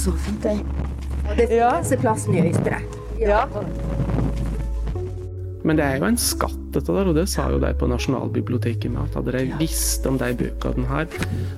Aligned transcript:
det 0.00 0.12
så 0.12 0.16
fint. 0.24 0.42
Det. 0.42 0.58
Og 1.30 1.36
det 1.36 1.50
Ja. 1.50 1.70
fineste 1.70 1.96
plassen 2.00 2.34
i 2.34 2.40
Høyesterett. 2.40 2.96
Ja. 3.20 3.46
Men 5.62 5.76
det 5.76 5.84
er 5.84 5.98
jo 5.98 6.04
en 6.04 6.16
skatt, 6.16 6.56
dette 6.72 6.86
der, 6.86 7.08
og 7.08 7.14
det 7.14 7.28
sa 7.28 7.50
jo 7.50 7.58
de 7.58 7.74
på 7.74 7.86
Nasjonalbiblioteket 7.86 8.90
med 8.90 9.02
at 9.02 9.14
hadde 9.14 9.32
de 9.32 9.52
visst 9.58 10.06
om 10.06 10.16
de 10.16 10.32
bøkene 10.32 10.86
her 10.88 11.06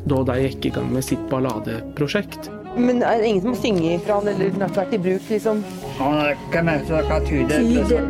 da 0.07 0.25
de 0.25 0.49
gikk 0.49 0.67
i 0.67 0.71
gang 0.71 0.93
med 0.93 1.05
sitt 1.05 1.29
balladeprosjekt. 1.31 2.51
Men 2.77 3.03
er 3.03 3.19
det 3.19 3.27
ingen 3.27 3.43
som 3.43 3.51
må 3.53 3.57
synge 3.57 4.01
fra 4.01 4.15
han, 4.19 4.29
eller 4.29 4.51
den 4.51 4.61
har 4.61 4.69
vært 4.71 4.95
i 4.95 4.99
bruk, 4.99 5.23
liksom? 5.31 5.63
Han 5.99 6.15
er 6.15 6.35
ikke 6.35 6.65
med 6.65 6.87
til 6.87 6.95
å 6.97 7.21
tyde. 7.29 7.57
Tyde. 7.63 8.01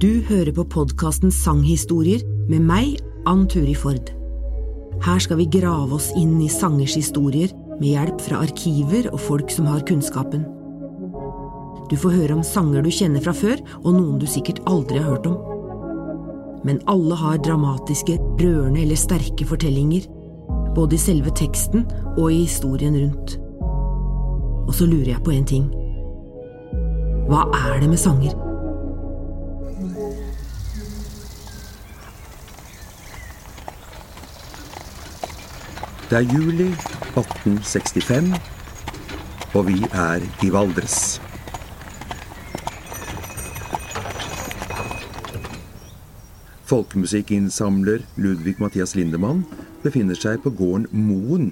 Du 0.00 0.22
hører 0.28 0.52
på 0.52 0.64
podkasten 0.68 1.30
Sanghistorier 1.30 2.20
med 2.48 2.60
meg, 2.60 2.98
Ann 3.26 3.48
Turi 3.48 3.74
Ford. 3.74 4.17
Her 5.04 5.20
skal 5.22 5.38
vi 5.38 5.46
grave 5.50 5.94
oss 5.94 6.10
inn 6.18 6.40
i 6.42 6.50
sangers 6.50 6.96
historier 6.98 7.52
med 7.78 7.92
hjelp 7.92 8.22
fra 8.24 8.40
arkiver 8.42 9.10
og 9.12 9.20
folk 9.22 9.52
som 9.54 9.68
har 9.70 9.84
kunnskapen. 9.86 10.42
Du 11.88 11.96
får 11.96 12.16
høre 12.16 12.36
om 12.36 12.44
sanger 12.44 12.82
du 12.84 12.90
kjenner 12.92 13.22
fra 13.24 13.32
før, 13.32 13.60
og 13.84 13.94
noen 13.94 14.18
du 14.20 14.26
sikkert 14.28 14.60
aldri 14.68 14.98
har 15.00 15.14
hørt 15.14 15.28
om. 15.30 15.38
Men 16.66 16.82
alle 16.90 17.16
har 17.16 17.38
dramatiske, 17.40 18.18
rørende 18.42 18.82
eller 18.82 18.98
sterke 18.98 19.46
fortellinger, 19.48 20.08
både 20.76 20.98
i 20.98 21.00
selve 21.00 21.32
teksten 21.38 21.86
og 22.16 22.26
i 22.32 22.42
historien 22.42 22.98
rundt. 22.98 23.38
Og 24.68 24.74
så 24.76 24.88
lurer 24.90 25.14
jeg 25.14 25.24
på 25.24 25.32
en 25.32 25.48
ting. 25.48 25.70
Hva 27.30 27.46
er 27.70 27.80
det 27.80 27.88
med 27.88 28.00
sanger? 28.00 28.47
Det 36.08 36.16
er 36.16 36.30
juli 36.32 36.70
1865, 37.20 38.30
og 39.52 39.66
vi 39.66 39.82
er 39.92 40.22
i 40.40 40.48
Valdres. 40.48 41.18
Folkemusikkinnsamler 46.70 48.06
Ludvig 48.16 48.54
Mathias 48.56 48.94
Lindemann 48.96 49.42
befinner 49.82 50.16
seg 50.16 50.40
på 50.46 50.54
gården 50.56 50.86
Moen, 50.96 51.50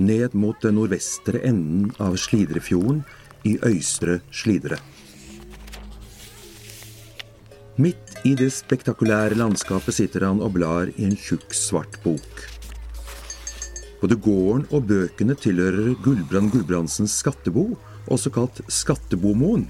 ned 0.00 0.32
mot 0.32 0.56
den 0.64 0.78
nordvestre 0.80 1.42
enden 1.44 1.90
av 2.00 2.16
Slidrefjorden 2.16 3.02
i 3.44 3.58
Øystre 3.68 4.22
Slidre. 4.32 4.78
Midt 7.76 8.16
i 8.24 8.32
det 8.32 8.48
spektakulære 8.56 9.36
landskapet 9.36 9.98
sitter 10.00 10.24
han 10.30 10.40
og 10.40 10.56
blar 10.56 10.88
i 10.96 11.04
en 11.04 11.20
tjukk, 11.20 11.52
svart 11.52 12.00
bok. 12.00 12.59
Både 14.00 14.16
gården 14.16 14.64
og 14.72 14.86
bøkene 14.88 15.36
tilhører 15.36 15.92
Gulbrand 16.04 16.54
Gulbrandsens 16.54 17.18
skattebo, 17.20 17.66
også 18.08 18.32
kalt 18.32 18.62
Skattebomoen. 18.72 19.66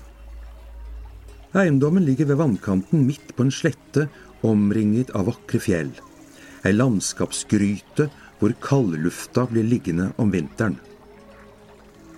Eiendommen 1.51 2.05
ligger 2.07 2.29
ved 2.31 2.39
vannkanten 2.39 3.03
midt 3.09 3.35
på 3.35 3.43
en 3.43 3.51
slette 3.55 4.07
omringet 4.47 5.11
av 5.19 5.27
vakre 5.27 5.59
fjell. 5.63 5.91
Ei 6.63 6.71
landskapsgryte 6.77 8.07
hvor 8.39 8.55
kaldlufta 8.63 9.49
blir 9.51 9.67
liggende 9.67 10.13
om 10.23 10.31
vinteren. 10.31 10.79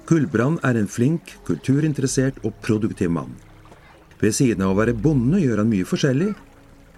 Gulbrand 0.07 0.61
er 0.67 0.77
en 0.77 0.91
flink, 0.91 1.39
kulturinteressert 1.47 2.43
og 2.45 2.59
produktiv 2.61 3.11
mann. 3.15 3.33
Ved 4.20 4.36
siden 4.36 4.63
av 4.67 4.75
å 4.75 4.79
være 4.79 4.95
bonde 4.98 5.41
gjør 5.41 5.63
han 5.63 5.70
mye 5.70 5.89
forskjellig. 5.89 6.29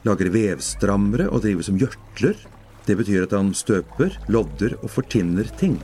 Lager 0.05 0.33
vevstrammere 0.34 1.28
og 1.31 1.44
driver 1.44 1.65
som 1.69 1.78
gjørtler. 1.81 2.34
Det 2.84 2.97
betyr 2.99 3.25
at 3.25 3.33
han 3.33 3.55
støper, 3.56 4.12
lodder 4.28 4.77
og 4.83 4.91
fortinner 4.93 5.49
ting. 5.61 5.78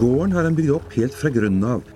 Gården 0.00 0.34
har 0.34 0.44
han 0.44 0.56
bygd 0.58 0.74
opp 0.74 0.96
helt 0.98 1.14
fra 1.14 1.30
grunnen 1.32 1.64
av. 1.64 1.86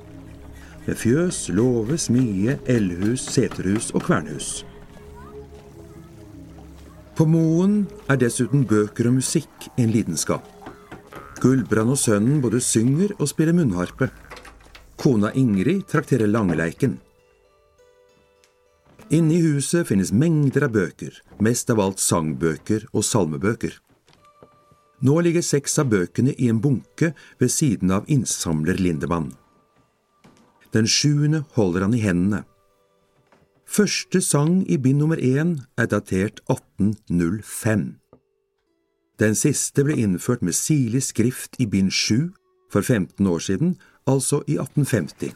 Med 0.87 0.97
fjøs, 0.97 1.49
låve, 1.53 1.99
smie, 2.01 2.57
eldhus, 2.71 3.27
seterhus 3.35 3.91
og 3.93 4.07
kvernhus. 4.07 4.63
På 7.19 7.27
Moen 7.29 7.83
er 8.09 8.17
dessuten 8.17 8.63
bøker 8.65 9.11
og 9.11 9.19
musikk 9.19 9.69
en 9.77 9.93
lidenskap. 9.93 10.47
Gulbrand 11.43 11.93
og 11.93 12.01
sønnen 12.01 12.41
både 12.41 12.63
synger 12.65 13.13
og 13.19 13.29
spiller 13.29 13.57
munnharpe. 13.57 14.09
Kona 15.01 15.33
Ingrid 15.37 15.85
trakterer 15.91 16.31
langleiken. 16.31 16.99
Inne 19.11 19.35
i 19.35 19.43
huset 19.43 19.89
finnes 19.89 20.13
mengder 20.15 20.69
av 20.69 20.75
bøker, 20.77 21.17
mest 21.43 21.71
av 21.73 21.81
alt 21.83 21.99
sangbøker 21.99 22.85
og 22.93 23.03
salmebøker. 23.03 23.73
Nå 25.03 25.17
ligger 25.25 25.43
seks 25.43 25.79
av 25.83 25.89
bøkene 25.91 26.37
i 26.39 26.47
en 26.53 26.61
bunke 26.63 27.11
ved 27.41 27.51
siden 27.51 27.91
av 27.91 28.07
innsamler 28.07 28.79
Lindemann. 28.79 29.33
Den 30.71 30.87
sjuende 30.87 31.43
holder 31.57 31.89
han 31.89 31.97
i 31.99 32.05
hendene. 32.05 32.45
Første 33.67 34.21
sang 34.23 34.61
i 34.71 34.79
bind 34.79 35.03
nummer 35.03 35.19
én 35.19 35.57
er 35.79 35.91
datert 35.91 36.39
1805. 36.47 37.87
Den 39.19 39.35
siste 39.35 39.85
ble 39.87 39.99
innført 39.99 40.43
med 40.47 40.55
sirlig 40.55 41.03
skrift 41.11 41.59
i 41.59 41.67
bind 41.67 41.91
sju 41.91 42.31
for 42.71 42.87
15 42.87 43.27
år 43.27 43.43
siden, 43.43 43.75
altså 44.07 44.45
i 44.47 44.55
1850. 44.55 45.35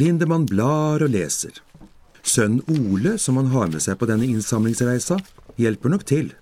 Lindemann 0.00 0.48
blar 0.48 1.04
og 1.04 1.12
leser. 1.12 1.60
Sønnen 2.22 2.62
Ole, 2.68 3.16
som 3.18 3.36
han 3.40 3.50
har 3.54 3.70
med 3.72 3.82
seg 3.82 3.98
på 3.98 4.08
denne 4.08 4.28
innsamlingsreisa, 4.28 5.18
hjelper 5.60 5.92
nok 5.92 6.04
til. 6.08 6.32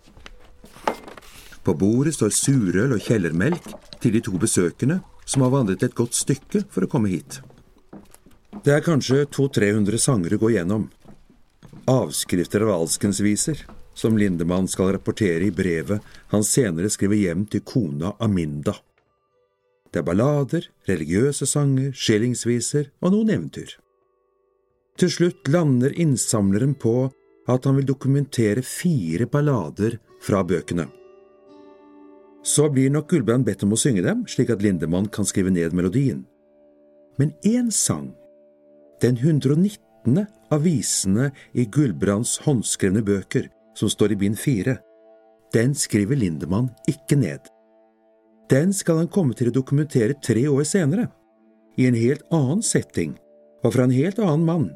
På 1.65 1.75
bordet 1.77 2.17
står 2.17 2.33
surøl 2.35 2.97
og 2.97 3.05
kjellermelk 3.05 3.71
til 4.03 4.15
de 4.15 4.23
to 4.25 4.39
besøkende, 4.41 5.01
som 5.29 5.45
har 5.45 5.53
vandret 5.53 5.85
et 5.85 5.97
godt 5.97 6.17
stykke 6.17 6.65
for 6.73 6.87
å 6.87 6.91
komme 6.91 7.11
hit. 7.13 7.41
Det 8.65 8.73
er 8.75 8.85
kanskje 8.85 9.27
200-300 9.29 10.01
sanger 10.01 10.35
å 10.35 10.41
gå 10.43 10.53
gjennom. 10.55 10.89
Avskrifter 11.89 12.65
av 12.65 12.75
alskensviser, 12.75 13.63
som 13.99 14.19
Lindemann 14.19 14.69
skal 14.71 14.93
rapportere 14.95 15.47
i 15.47 15.55
brevet 15.55 16.05
han 16.33 16.45
senere 16.47 16.91
skriver 16.93 17.19
hjem 17.19 17.47
til 17.51 17.65
kona 17.67 18.15
Aminda. 18.23 18.77
Det 19.91 20.03
er 20.03 20.07
ballader, 20.07 20.69
religiøse 20.89 21.49
sanger, 21.49 21.95
skillingsviser 21.97 22.91
og 23.01 23.15
noen 23.15 23.33
eventyr. 23.35 23.77
Til 24.99 25.11
slutt 25.15 25.47
lander 25.47 25.93
innsamleren 25.95 26.75
på 26.75 27.07
at 27.49 27.67
han 27.69 27.77
vil 27.79 27.87
dokumentere 27.87 28.65
fire 28.67 29.29
ballader 29.31 29.99
fra 30.25 30.43
bøkene. 30.43 30.89
Så 32.43 32.67
blir 32.73 32.91
nok 32.91 33.07
Gulbrand 33.11 33.47
bedt 33.47 33.63
om 33.63 33.75
å 33.75 33.79
synge 33.79 34.03
dem, 34.03 34.25
slik 34.27 34.51
at 34.51 34.63
Lindemann 34.65 35.07
kan 35.13 35.27
skrive 35.29 35.53
ned 35.55 35.75
melodien. 35.77 36.25
Men 37.19 37.31
én 37.47 37.71
sang, 37.75 38.11
den 39.03 39.19
119. 39.19 40.27
av 40.51 40.65
visene 40.65 41.31
i 41.55 41.67
Gulbrands 41.67 42.39
håndskrevne 42.47 43.03
bøker, 43.07 43.47
som 43.79 43.91
står 43.91 44.15
i 44.15 44.21
bind 44.25 44.39
fire, 44.41 44.79
den 45.55 45.75
skriver 45.79 46.19
Lindemann 46.19 46.73
ikke 46.91 47.19
ned. 47.21 47.47
Den 48.51 48.73
skal 48.73 49.03
han 49.03 49.13
komme 49.13 49.37
til 49.37 49.51
å 49.51 49.55
dokumentere 49.55 50.19
tre 50.25 50.47
år 50.49 50.67
senere, 50.67 51.09
i 51.79 51.87
en 51.87 51.95
helt 51.95 52.25
annen 52.35 52.65
setting 52.65 53.15
og 53.63 53.75
fra 53.75 53.87
en 53.87 53.95
helt 53.95 54.19
annen 54.23 54.47
mann, 54.47 54.69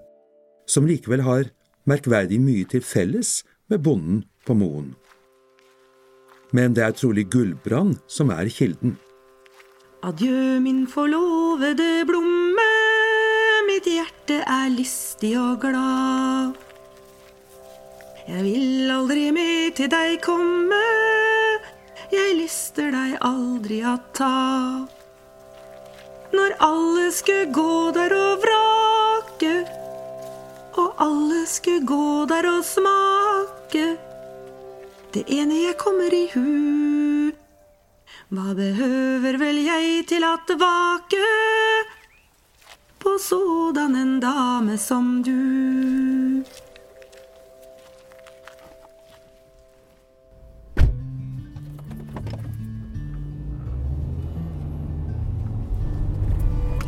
som 0.73 0.89
likevel 0.89 1.25
har 1.27 1.51
merkverdig 1.89 2.41
mye 2.41 2.65
til 2.71 2.85
felles 2.85 3.43
med 3.69 3.83
bonden 3.85 4.23
på 4.47 4.57
Moen. 4.57 4.93
Men 6.53 6.77
det 6.77 6.85
er 6.85 6.97
trolig 6.97 7.29
Gullbrand 7.33 7.99
som 8.11 8.31
er 8.33 8.49
kilden. 8.53 8.97
Adjø, 10.03 10.59
min 10.61 10.85
forlovede 10.91 12.03
blomme, 12.09 12.69
mitt 13.69 13.87
hjerte 13.87 14.41
er 14.43 14.73
lystig 14.75 15.37
og 15.39 15.63
glad. 15.63 16.59
Jeg 18.27 18.43
vil 18.47 18.91
aldri 18.93 19.31
mer 19.35 19.71
til 19.79 19.91
deg 19.91 20.19
komme, 20.23 20.81
jeg 22.13 22.35
lyster 22.39 22.91
deg 22.93 23.17
aldri 23.25 23.81
å 23.89 23.97
ta. 24.15 24.35
Når 26.33 26.57
alle 26.65 27.07
skulle 27.15 27.49
gå 27.55 27.73
der 27.97 28.15
og 28.17 28.45
vrake, 28.45 29.55
og 30.83 31.03
alle 31.07 31.47
skulle 31.47 31.87
gå 31.87 32.27
der 32.31 32.49
og 32.51 32.65
smake, 32.65 33.87
det 35.15 35.25
ene 35.29 35.55
jeg 35.67 35.77
kommer 35.79 36.15
i 36.15 36.27
hu. 36.35 37.33
Hva 38.33 38.55
behøver 38.57 39.37
vel 39.37 39.59
jeg 39.61 40.07
til 40.09 40.25
at 40.25 40.53
vake 40.57 41.27
på 43.03 43.19
sådan 43.21 43.97
en 43.97 44.21
dame 44.21 44.79
som 44.81 45.21
du? 45.27 45.37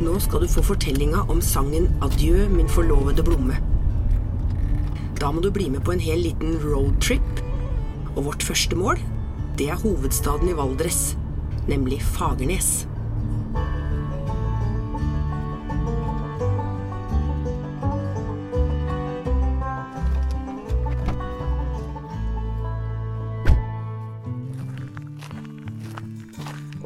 Nå 0.01 0.19
skal 0.21 0.41
du 0.41 0.49
få 0.49 0.63
fortellinga 0.63 1.29
om 1.29 1.41
sangen 1.41 1.93
Adjø, 2.03 2.49
min 2.49 2.69
forlovede 2.69 3.23
blomme. 3.23 3.74
Da 5.25 5.31
må 5.33 5.41
du 5.41 5.47
bli 5.49 5.71
med 5.73 5.81
på 5.81 5.95
en 5.95 6.03
hel 6.05 6.19
liten 6.21 6.59
roadtrip. 6.61 7.39
Og 8.13 8.27
vårt 8.27 8.43
første 8.45 8.77
mål, 8.77 8.99
det 9.57 9.71
er 9.73 9.81
hovedstaden 9.81 10.51
i 10.53 10.57
Valdres, 10.59 11.15
nemlig 11.65 12.03
Fagernes. 12.05 12.85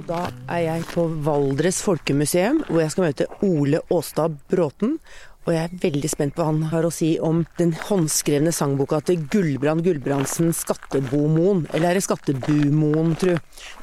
Da 0.09 0.31
er 0.49 0.63
jeg 0.63 0.87
på 0.95 1.03
Valdres 1.27 1.83
Folkemuseum, 1.85 2.63
hvor 2.71 2.81
jeg 2.81 2.95
skal 2.95 3.11
møte 3.11 3.27
Ole 3.45 3.83
Åstad 3.93 4.39
Bråten. 4.49 5.01
Og 5.49 5.55
jeg 5.55 5.65
er 5.65 5.77
veldig 5.81 6.09
spent 6.13 6.35
på 6.37 6.45
hva 6.45 6.51
han 6.51 6.67
har 6.69 6.85
å 6.85 6.91
si 6.93 7.15
om 7.25 7.39
den 7.57 7.71
håndskrevne 7.73 8.51
sangboka 8.53 8.99
til 9.09 9.23
Gulbrand 9.33 9.81
Gulbrandsen 9.87 10.51
'Skattebomoen'. 10.53 11.65
Eller 11.73 11.89
er 11.89 11.95
det 11.97 12.03
'Skattebumoen', 12.05 13.17
tru? 13.17 13.33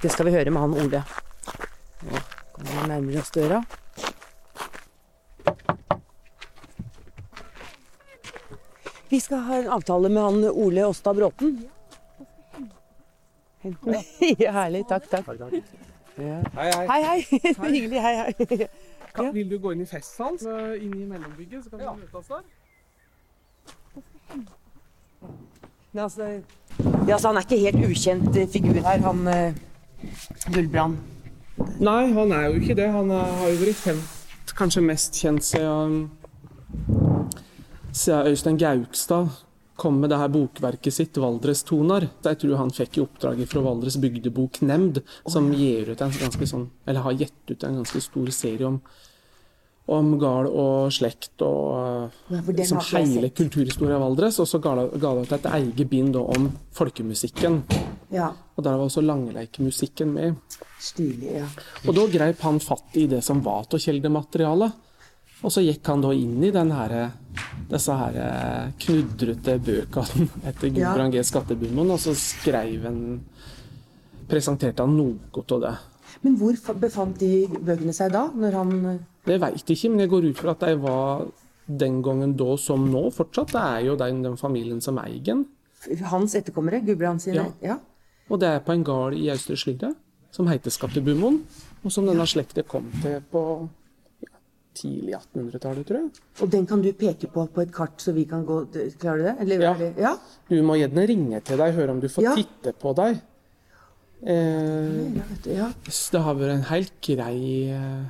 Det 0.01 0.11
skal 0.13 0.27
vi 0.27 0.35
høre 0.37 0.53
med 0.53 0.61
han 0.61 0.77
Ole. 0.77 1.01
Nå 2.05 2.21
kommer 2.53 2.69
vi 2.69 2.87
nærmere 2.93 3.19
oss 3.23 3.33
døra. 3.33 3.63
Vi 9.09 9.19
skal 9.19 9.41
ha 9.49 9.57
en 9.57 9.73
avtale 9.73 10.09
med 10.09 10.21
han 10.21 10.49
Ole 10.53 10.85
Åstad 10.85 11.17
Bråten. 11.17 11.65
Ja, 14.37 14.51
herlig. 14.51 14.85
Takk, 14.85 15.09
takk. 15.09 15.25
Ja. 16.21 16.43
Hei, 16.53 16.69
hei. 16.69 16.85
Hei, 16.87 17.01
hei. 17.03 17.19
Hyggelig. 17.73 18.01
Hei, 18.05 18.15
hei. 18.21 18.69
Kan, 19.15 19.33
vil 19.33 19.49
du 19.51 19.57
gå 19.59 19.71
inn 19.71 19.81
i 19.81 19.87
festsalen? 19.87 20.39
Så 20.39 20.55
inn 20.75 20.93
i 20.99 21.05
mellombygget, 21.07 21.63
så 21.63 21.69
kan 21.69 21.79
vi 21.79 21.85
møte 22.01 22.17
oss 22.19 22.27
der. 22.27 22.43
Men 25.93 26.03
altså, 26.03 26.23
ja, 27.07 27.13
altså, 27.13 27.27
han 27.27 27.37
er 27.37 27.45
ikke 27.45 27.61
helt 27.61 27.85
ukjent 27.87 28.35
eh, 28.35 28.49
figur 28.51 28.73
her, 28.73 28.99
han 29.05 29.27
uh, 29.27 29.55
Gullbrand. 30.51 30.97
Nei, 31.79 32.11
han 32.11 32.31
er 32.35 32.49
jo 32.49 32.59
ikke 32.59 32.75
det. 32.75 32.89
Han 32.91 33.11
er, 33.15 33.31
har 33.39 33.53
jo 33.53 33.61
vært 33.61 33.83
kjent, 33.85 34.51
kanskje 34.59 34.83
mest 34.83 35.15
kjent 35.21 35.47
siden, 35.47 36.09
siden 37.93 38.27
Øystein 38.27 38.59
Gaukstad 38.59 39.44
kom 39.75 39.99
med 39.99 40.09
det 40.09 40.17
her 40.17 40.29
bokverket 40.31 40.93
sitt, 40.93 41.13
'Valdrestoner'. 41.19 42.09
Jeg 42.23 42.39
tror 42.39 42.55
han 42.57 42.71
fikk 42.71 42.97
i 42.97 43.01
oppdrag 43.03 43.47
fra 43.47 43.61
Valdres 43.61 43.97
bygdeboknemnd, 43.97 45.01
som 45.27 45.51
gir 45.53 45.89
ut 45.91 46.01
en 46.01 46.11
ganske 46.11 46.47
sånn, 46.47 46.69
eller 46.87 47.01
har 47.01 47.13
gitt 47.13 47.51
ut 47.51 47.63
en 47.63 47.81
ganske 47.83 48.01
stor 48.01 48.31
serie 48.31 48.65
om, 48.65 48.81
om 49.87 50.17
gard 50.19 50.47
og 50.47 50.91
slekt 50.91 51.41
og 51.41 52.09
Ja, 52.31 52.41
for 52.41 52.53
liksom 52.53 52.79
hele 52.79 53.29
kulturhistoria 53.29 53.99
Valdres. 53.99 54.39
Og 54.39 54.47
så 54.47 54.59
ga 54.61 54.75
det 54.75 54.91
ut 54.95 55.31
et 55.31 55.45
eget 55.45 55.89
bind 55.89 56.15
om 56.15 56.51
folkemusikken. 56.73 57.63
Ja, 58.11 58.31
Og 58.57 58.63
der 58.63 58.77
var 58.77 58.85
også 58.85 59.01
langleikemusikken 59.03 60.13
med. 60.13 60.35
stilig. 60.79 61.33
ja. 61.35 61.45
Og 61.87 61.95
da 61.95 62.07
greip 62.07 62.39
han 62.39 62.59
fatt 62.59 62.95
i 62.95 63.07
det 63.07 63.23
som 63.23 63.41
var 63.41 63.65
av 63.71 63.79
kjeldematerialet. 63.79 64.71
Og 65.45 65.53
så 65.53 65.61
gikk 65.61 65.85
han 65.91 66.01
da 66.01 66.09
inn 66.17 66.41
i 66.41 66.49
den 66.53 66.71
her, 66.73 66.93
disse 67.69 67.95
her 67.99 68.15
eh, 68.17 68.71
knudrete 68.81 69.59
bøkene 69.61 70.27
etter 70.49 70.71
Gudbrand 70.73 71.13
G. 71.13 71.21
Skattebundet, 71.25 71.91
og 71.93 72.01
så 72.01 72.15
skrev 72.17 72.89
han 72.89 73.01
Presenterte 74.25 74.81
han 74.81 74.95
noe 74.97 75.43
av 75.53 75.59
det. 75.61 75.71
Men 76.25 76.37
hvor 76.39 76.55
befant 76.81 77.19
de 77.21 77.45
bøkene 77.45 77.93
seg 77.93 78.09
da, 78.15 78.23
når 78.33 78.55
han 78.57 78.71
eh, 78.89 79.03
Det 79.27 79.37
veit 79.43 79.61
jeg 79.61 79.77
ikke, 79.77 79.91
men 79.93 80.01
jeg 80.01 80.11
går 80.15 80.25
ut 80.31 80.39
fra 80.39 80.55
at 80.55 80.65
de 80.65 80.79
var 80.81 81.27
den 81.65 81.99
gangen 82.05 82.33
da 82.37 82.55
som 82.61 82.87
nå 82.89 83.03
fortsatt. 83.13 83.53
Det 83.53 83.61
er 83.61 83.85
jo 83.85 83.99
den, 84.01 84.23
den 84.25 84.39
familien 84.41 84.81
som 84.81 84.97
eier 85.01 85.21
den. 85.29 85.45
Hans 86.09 86.33
etterkommere, 86.37 86.81
Gudbrand 86.85 87.21
sine? 87.21 87.51
Ja. 87.61 87.75
Ja. 87.75 87.77
Og 88.33 88.41
det 88.41 88.49
er 88.49 88.65
på 88.65 88.73
en 88.73 88.85
gard 88.85 89.13
i 89.13 89.29
Austre 89.29 89.57
Slidre 89.61 89.93
som 90.33 90.49
heter 90.49 90.73
Skattebumoen, 90.73 91.43
og 91.85 91.93
som 91.93 92.09
denne 92.09 92.25
slekta 92.27 92.65
kom 92.67 92.89
til 93.03 93.21
på 93.31 93.43
tidlig 94.75 95.13
1800-tallet, 95.17 95.85
tror 95.87 95.97
jeg. 96.01 96.23
Og 96.41 96.51
den 96.53 96.65
kan 96.69 96.81
du 96.83 96.91
peke 96.93 97.27
på 97.31 97.45
på 97.55 97.61
et 97.63 97.71
kart, 97.73 97.97
så 98.03 98.13
vi 98.15 98.25
kan 98.29 98.45
gå 98.45 98.59
Klarer 98.99 99.17
du 99.17 99.23
det? 99.29 99.35
Eller, 99.45 99.61
Ja. 99.65 99.73
det? 99.79 99.93
ja? 99.97 100.15
Du 100.49 100.61
må 100.63 100.75
gjerne 100.77 101.07
ringe 101.07 101.41
til 101.43 101.57
deg, 101.57 101.73
høre 101.73 101.89
om 101.95 101.99
du 102.01 102.07
får 102.09 102.23
Ja. 102.23 102.35
titte 102.35 102.73
på 102.79 102.93
deg. 102.95 103.21
Eh, 104.25 105.15
Ja, 105.15 105.23
vet 105.29 105.43
du, 105.43 105.49
ja. 105.53 105.69
det 106.11 106.21
har 106.21 106.35
vært 106.35 106.53
en 106.55 106.67
helt 106.69 106.93
grei 107.01 107.69
eh, 107.69 108.05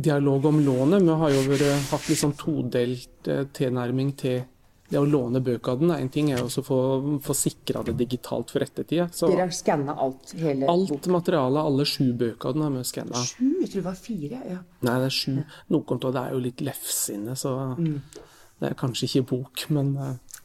dialog 0.00 0.44
om 0.46 0.60
lånet. 0.64 1.02
Vi 1.02 1.08
har 1.22 1.30
jo 1.34 1.42
vært, 1.50 1.90
hatt 1.90 2.08
litt 2.08 2.18
sånn 2.22 2.36
todelt 2.38 3.28
eh, 3.28 3.44
tilnærming 3.52 4.14
til 4.16 4.44
det 4.92 5.00
å 5.00 5.06
låne 5.08 5.40
bøkene. 5.40 5.96
En 6.02 6.10
ting 6.12 6.28
er 6.32 6.42
også 6.42 6.60
å 6.60 6.66
få, 6.66 6.78
få 7.24 7.36
sikra 7.36 7.80
det 7.86 7.94
digitalt 7.96 8.52
for 8.52 8.64
ettertida. 8.64 9.06
Så 9.14 9.30
Dere 9.32 9.46
har 9.46 9.54
skanna 9.56 9.94
alt? 10.04 10.34
Hele 10.36 10.68
alt 10.68 11.08
materialet, 11.12 11.60
alle 11.62 11.86
sju 11.88 12.10
bøkene, 12.20 12.66
er 12.68 12.74
med 12.74 12.88
skanna. 12.88 13.22
Sju? 13.24 13.46
Jeg 13.62 13.70
tror 13.72 13.78
det 13.78 13.86
var 13.86 14.02
fire. 14.02 14.42
ja. 14.50 14.58
Nei, 14.84 14.98
det 15.00 15.08
er 15.08 15.16
sju. 15.16 15.38
Noen 15.72 16.02
av 16.02 16.12
det 16.12 16.24
er 16.26 16.36
jo 16.36 16.42
litt 16.44 16.60
lefsinne, 16.66 17.38
så 17.40 17.54
det 17.78 18.68
er 18.68 18.78
kanskje 18.78 19.08
ikke 19.08 19.24
bok, 19.32 19.64
men 19.74 19.96
eh, 19.96 20.36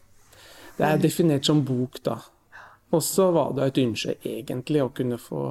det 0.78 0.88
er 0.88 1.04
definert 1.04 1.46
som 1.50 1.66
bok, 1.68 2.00
da. 2.08 2.20
Og 2.96 3.04
så 3.04 3.28
var 3.36 3.52
det 3.58 3.68
et 3.68 3.84
ønske 3.84 4.16
egentlig 4.24 4.80
å 4.86 4.94
kunne 4.96 5.20
få 5.20 5.44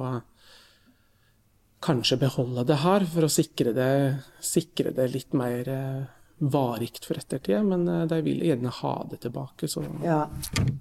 kanskje 1.85 2.17
beholde 2.25 2.65
det 2.65 2.81
her, 2.81 3.05
for 3.05 3.27
å 3.27 3.31
sikre 3.31 3.75
det, 3.77 3.91
sikre 4.41 4.95
det 4.97 5.11
litt 5.13 5.37
mer 5.37 5.69
eh, 5.69 6.16
varikt 6.37 7.05
for 7.05 7.17
ettertida. 7.17 7.63
Men 7.63 7.87
eh, 7.87 8.05
de 8.05 8.21
vil 8.21 8.43
gjerne 8.45 8.71
ha 8.81 8.93
det 9.11 9.21
tilbake, 9.25 9.67
så 9.67 9.83
ja. 10.03 10.19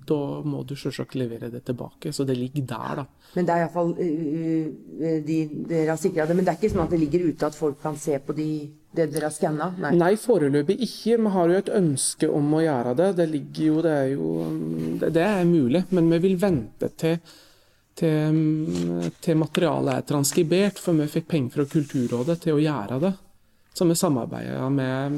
da 0.08 0.20
må 0.44 0.62
du 0.68 0.76
selvsagt 0.76 1.16
levere 1.16 1.50
det 1.52 1.64
tilbake. 1.66 2.12
Så 2.12 2.24
det 2.28 2.36
ligger 2.36 2.66
der, 2.72 3.02
da. 3.02 3.06
Men 3.36 3.48
det 3.48 3.54
er 3.54 3.64
iallfall 3.64 3.94
uh, 3.96 5.22
de, 5.26 5.38
Dere 5.68 5.90
har 5.90 6.00
sikra 6.00 6.26
det. 6.28 6.36
Men 6.36 6.46
det 6.46 6.52
er 6.52 6.60
ikke 6.60 6.72
sånn 6.74 6.84
at 6.84 6.92
det 6.92 7.00
ligger 7.00 7.26
ute 7.30 7.48
at 7.48 7.56
folk 7.56 7.80
kan 7.82 7.96
se 8.00 8.18
på 8.20 8.36
de, 8.36 8.50
det 8.96 9.08
dere 9.14 9.30
har 9.30 9.34
skanna? 9.34 9.72
Nei. 9.80 9.94
Nei, 9.96 10.12
foreløpig 10.20 10.78
ikke. 10.86 11.18
Vi 11.24 11.34
har 11.38 11.50
jo 11.52 11.58
et 11.64 11.74
ønske 11.80 12.30
om 12.32 12.54
å 12.56 12.62
gjøre 12.64 12.94
det. 13.00 13.10
Det 13.20 13.28
ligger 13.32 13.64
jo, 13.70 13.82
det 13.86 13.96
er 13.96 14.14
jo 14.14 14.30
Det, 15.00 15.12
det 15.16 15.26
er 15.26 15.44
mulig, 15.48 15.84
men 15.96 16.08
vi 16.14 16.22
vil 16.28 16.38
vente 16.40 16.88
til, 17.00 17.18
til, 17.96 18.40
til 19.24 19.38
materialet 19.40 19.92
er 19.94 20.08
transkribert, 20.08 20.80
for 20.80 20.96
vi 20.96 21.08
fikk 21.12 21.28
penger 21.32 21.58
fra 21.58 21.70
Kulturrådet 21.76 22.42
til 22.44 22.56
å 22.56 22.62
gjøre 22.64 23.00
det. 23.04 23.16
Så 23.76 23.84
vi 23.84 23.96
samarbeider 23.98 24.70
med 24.72 25.16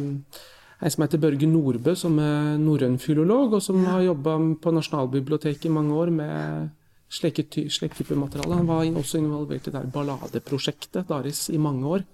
en 0.78 0.90
som 0.94 1.02
heter 1.02 1.18
Børge 1.22 1.46
Nordbø, 1.50 1.94
som 1.98 2.18
er 2.22 2.56
norrøn 2.62 2.98
filolog, 3.02 3.54
og 3.58 3.62
som 3.62 3.80
har 3.86 4.04
jobba 4.06 4.36
på 4.62 4.72
Nasjonalbiblioteket 4.74 5.66
i 5.66 5.72
mange 5.74 5.94
år 5.94 6.12
med 6.14 6.68
slike, 7.10 7.42
ty- 7.50 7.68
slik 7.72 7.96
type 7.98 8.14
materiale. 8.18 8.54
Han 8.60 8.68
var 8.68 8.84
også 9.00 9.18
involvert 9.18 9.66
i 9.66 9.70
det 9.70 9.74
der 9.74 9.90
balladeprosjektet 9.94 11.08
Daris 11.08 11.48
i 11.50 11.58
mange 11.58 11.86
år. 11.86 12.04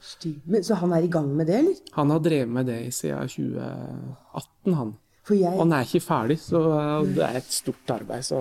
Så 0.63 0.79
han 0.81 0.93
er 0.93 1.05
i 1.05 1.11
gang 1.13 1.29
med 1.37 1.47
det, 1.51 1.59
eller? 1.59 1.75
Han 1.99 2.11
har 2.15 2.23
drevet 2.25 2.49
med 2.49 2.67
det 2.67 2.79
siden 2.95 3.29
2018, 3.29 4.75
han. 4.75 4.95
Jeg 5.31 5.55
Og 5.55 5.59
han 5.65 5.73
er 5.73 5.87
ikke 5.87 6.05
ferdig, 6.05 6.39
så 6.41 6.61
uh, 6.61 7.07
det 7.09 7.25
er 7.25 7.37
et 7.41 7.53
stort 7.53 7.91
arbeid. 7.91 8.23
Så 8.23 8.41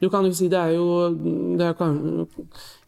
du 0.00 0.08
kan 0.10 0.24
jo 0.24 0.32
si 0.32 0.48
det 0.48 0.56
er 0.56 0.74
jo 0.78 1.10
det 1.60 1.66
er, 1.66 1.80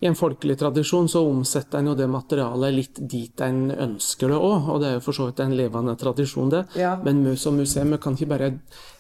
I 0.01 0.09
en 0.09 0.17
folkelig 0.17 0.57
tradisjon 0.61 1.11
så 1.13 1.21
omsetter 1.29 1.83
en 1.83 1.91
jo 1.91 1.97
det 1.99 2.09
materialet 2.09 2.75
litt 2.75 3.01
dit 3.13 3.43
en 3.45 3.67
ønsker 3.71 4.33
det 4.33 4.39
òg, 4.39 4.71
og 4.73 4.81
det 4.81 4.89
er 4.89 4.97
jo 4.97 5.05
for 5.05 5.19
så 5.19 5.29
vidt 5.29 5.43
en 5.45 5.55
levende 5.57 5.95
tradisjon, 6.01 6.51
det. 6.53 6.63
Ja. 6.81 6.95
Men 7.05 7.21
som 7.37 7.59
museum 7.61 7.93
vi 7.93 8.01
kan 8.03 8.17
ikke 8.17 8.31
bare 8.33 8.51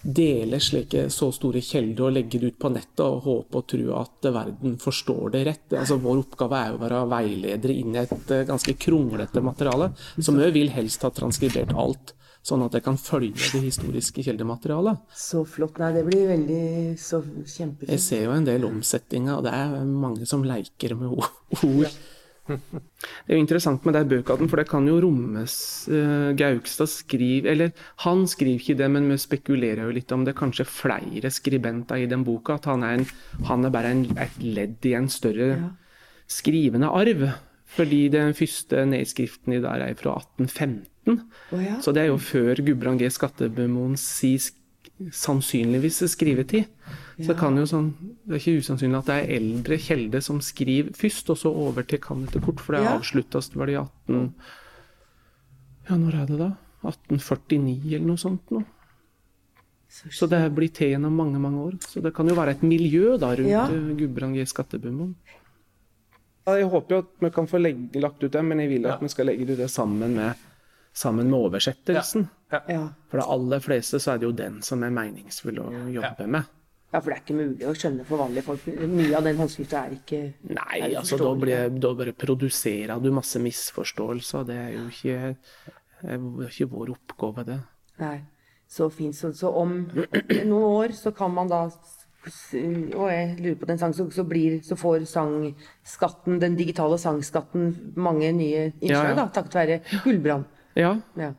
dele 0.03 0.61
slike 0.61 1.07
så 1.15 1.31
store 1.33 1.63
kilder 1.65 2.09
og 2.11 2.17
legge 2.19 2.41
det 2.43 2.53
ut 2.53 2.61
på 2.61 2.73
nettet 2.75 3.05
og 3.07 3.25
håpe 3.25 3.63
og 3.63 3.69
tro 3.73 3.93
at 4.03 4.33
verden 4.35 4.77
forstår 4.83 5.33
det 5.33 5.45
rett. 5.49 5.67
Altså 5.73 6.01
Vår 6.03 6.25
oppgave 6.27 6.61
er 6.61 6.73
jo 6.73 6.81
å 6.81 6.85
være 6.85 7.05
veiledere 7.17 7.79
inn 7.81 7.97
i 7.97 8.03
et 8.05 8.35
eh, 8.35 8.47
ganske 8.49 8.77
kronglete 8.77 9.41
materiale, 9.45 9.93
så 10.19 10.37
vi 10.37 10.53
vil 10.61 10.75
helst 10.77 11.07
ha 11.07 11.13
transkribert 11.15 11.73
alt. 11.73 12.13
Sånn 12.43 12.65
at 12.65 12.75
jeg 12.75 12.83
kan 12.83 12.97
følge 12.99 13.39
det 13.53 13.61
historiske 13.63 14.25
kildematerialet. 14.27 15.05
Så 15.15 15.45
flott. 15.47 15.77
Nei, 15.79 15.93
det 15.95 16.03
blir 16.09 16.27
veldig 16.27 16.63
så 16.99 17.21
kjempefint. 17.23 17.93
Jeg 17.93 18.03
ser 18.03 18.25
jo 18.25 18.33
en 18.35 18.49
del 18.49 18.67
omsetninger, 18.67 19.37
og 19.37 19.47
det 19.47 19.53
er 19.55 19.77
mange 19.87 20.27
som 20.27 20.43
leker 20.47 20.97
med 20.99 21.15
ord. 21.15 21.93
Det 22.43 23.31
er 23.31 23.37
jo 23.37 23.43
interessant 23.43 23.85
med 23.87 23.95
den 23.95 24.09
bøkene, 24.11 24.49
for 24.51 24.59
det 24.59 24.67
kan 24.67 24.87
jo 24.89 24.97
rommes 25.05 25.53
uh, 25.87 26.33
Gaugstad 26.35 26.91
skriver 26.91 27.53
Eller 27.53 27.85
han 28.03 28.25
skriver 28.27 28.59
ikke 28.59 28.77
det, 28.81 28.89
men 28.91 29.07
vi 29.13 29.19
spekulerer 29.23 29.87
jo 29.87 29.95
litt 29.95 30.11
om 30.13 30.25
det. 30.27 30.35
Kanskje 30.35 30.67
flere 30.67 31.31
skribenter 31.31 32.03
i 32.03 32.09
den 32.11 32.27
boka. 32.27 32.59
At 32.59 32.67
han 32.67 32.83
er, 32.83 32.99
en, 32.99 33.07
han 33.47 33.65
er 33.65 33.75
bare 33.75 33.95
en, 33.95 34.03
et 34.19 34.43
ledd 34.43 34.91
i 34.91 34.97
en 34.99 35.07
større 35.13 35.55
skrivende 36.27 36.91
arv. 36.91 37.29
Fordi 37.73 38.03
den 38.13 38.35
første 38.37 38.83
nedskriften 38.89 39.55
i 39.57 39.61
der 39.65 39.87
er 39.87 39.95
fra 39.97 40.17
1815. 40.21 41.23
Oh, 41.53 41.63
ja. 41.63 41.79
Så 41.81 41.93
det 41.97 42.03
er 42.05 42.11
jo 42.13 42.19
før 42.21 42.61
Gudbrand 42.61 43.01
G. 43.01 43.09
Skattebemoens 43.11 44.03
si 44.21 44.35
sannsynligvis 45.11 46.03
skrivetid. 46.13 46.69
Så 47.17 47.33
det 47.33 47.39
kan 47.41 47.57
jo 47.59 47.65
sånn, 47.67 47.89
det 48.27 48.37
er 48.37 48.43
ikke 48.43 48.61
usannsynlig 48.63 48.99
at 49.01 49.09
det 49.09 49.17
er 49.23 49.33
eldre 49.39 49.79
Kjelde 49.81 50.21
som 50.23 50.39
skriver 50.45 50.93
først, 50.99 51.31
og 51.33 51.39
så 51.41 51.53
over 51.65 51.87
til 51.89 52.01
kan 52.03 52.23
etter 52.27 52.43
kort, 52.45 52.61
for 52.61 52.77
det 52.77 52.85
Ja. 52.85 52.97
avsluttes 52.99 53.51
vel 53.57 53.73
i 53.75 53.79
18... 53.81 54.35
Ja, 55.89 55.97
når 55.97 56.15
er 56.21 56.27
det 56.31 56.39
da? 56.39 56.51
1849 56.87 57.95
eller 57.97 58.07
noe 58.07 58.21
sånt 58.21 58.51
nå. 58.55 58.63
Så 60.11 60.27
det 60.31 60.41
blir 60.57 60.71
til 60.73 60.95
gjennom 60.95 61.15
mange 61.19 61.39
mange 61.43 61.61
år. 61.61 61.75
Så 61.85 62.01
det 62.03 62.15
kan 62.17 62.29
jo 62.29 62.35
være 62.39 62.55
et 62.57 62.63
miljø 62.63 63.19
da 63.21 63.35
rundt 63.37 63.51
Ja. 63.51 63.67
ja. 63.69 63.95
Gudbrand 63.99 64.35
G. 64.39 64.45
Skattebumon. 64.49 65.15
Jeg 66.47 66.67
håper 66.73 66.97
jo 66.97 67.03
at 67.05 67.11
vi 67.23 67.31
kan 67.35 67.47
få 67.47 67.61
legge, 67.61 68.01
lagt 68.03 68.23
ut 68.25 68.33
det, 68.33 68.43
men 68.43 68.63
jeg 68.65 68.73
vil 68.73 68.89
at 68.91 69.03
vi 69.03 69.11
skal 69.13 69.29
legge 69.31 69.47
ut 69.47 69.59
det 69.61 69.69
sammen 69.71 70.17
med, 70.19 70.41
sammen 70.93 71.31
med 71.31 71.39
oversettelsen. 71.39 72.27
Ja. 72.53 72.81
For 73.09 73.23
de 73.23 73.29
aller 73.37 73.63
fleste 73.65 74.01
så 74.03 74.15
er 74.15 74.19
det 74.23 74.27
jo 74.27 74.35
den 74.37 74.59
som 74.67 74.83
er 74.83 74.91
meningsfull 74.93 75.61
å 75.63 75.69
jobbe 75.95 76.27
med. 76.27 76.51
ja, 76.93 76.99
for 76.99 77.09
det 77.09 77.15
er 77.15 77.23
ikke 77.23 77.39
mulig 77.39 77.69
å 77.71 77.77
skjønne 77.79 78.05
for 78.09 78.21
vanlige 78.21 78.45
folk. 78.49 78.67
Mye 78.91 79.15
av 79.17 79.25
den 79.25 79.39
håndskrifta 79.39 79.85
er 79.87 79.95
ikke 79.97 80.21
Nei, 80.51 80.83
er 80.83 80.99
altså 81.01 81.17
da, 81.23 81.31
blir, 81.47 81.71
da 81.81 81.95
bare 81.97 82.13
produserer 82.13 83.01
du 83.01 83.09
masse 83.15 83.41
misforståelser. 83.41 84.45
Det 84.51 84.59
er 84.67 84.75
jo 84.75 84.85
ikke, 84.91 85.33
er 86.03 86.29
ikke 86.51 86.69
vår 86.75 86.93
oppgave, 86.99 87.47
det. 87.49 87.59
Nei, 88.03 88.19
så 88.69 88.91
fint. 88.93 89.17
Så, 89.17 89.31
så 89.39 89.55
om 89.63 89.79
noen 90.51 90.69
år 90.75 90.99
så 90.99 91.15
kan 91.17 91.33
man 91.33 91.49
da 91.49 91.69
Og 92.23 93.07
jeg 93.11 93.37
lurer 93.43 93.57
på 93.59 93.67
den 93.67 93.79
sangen, 93.81 93.95
så, 93.99 94.05
så, 94.15 94.23
blir, 94.29 94.61
så 94.63 94.77
får 94.79 95.05
sangskatten, 95.11 96.39
den 96.43 96.55
digitale 96.59 96.99
sangskatten, 97.03 97.73
mange 97.97 98.31
nye 98.37 98.69
innslag, 98.81 99.13
Ja, 99.13 99.17
ja. 99.17 99.29
takket 99.35 99.55
være 99.59 99.81
Gullbrand. 100.05 100.45
Ja, 100.79 100.93
Ja. 101.19 101.33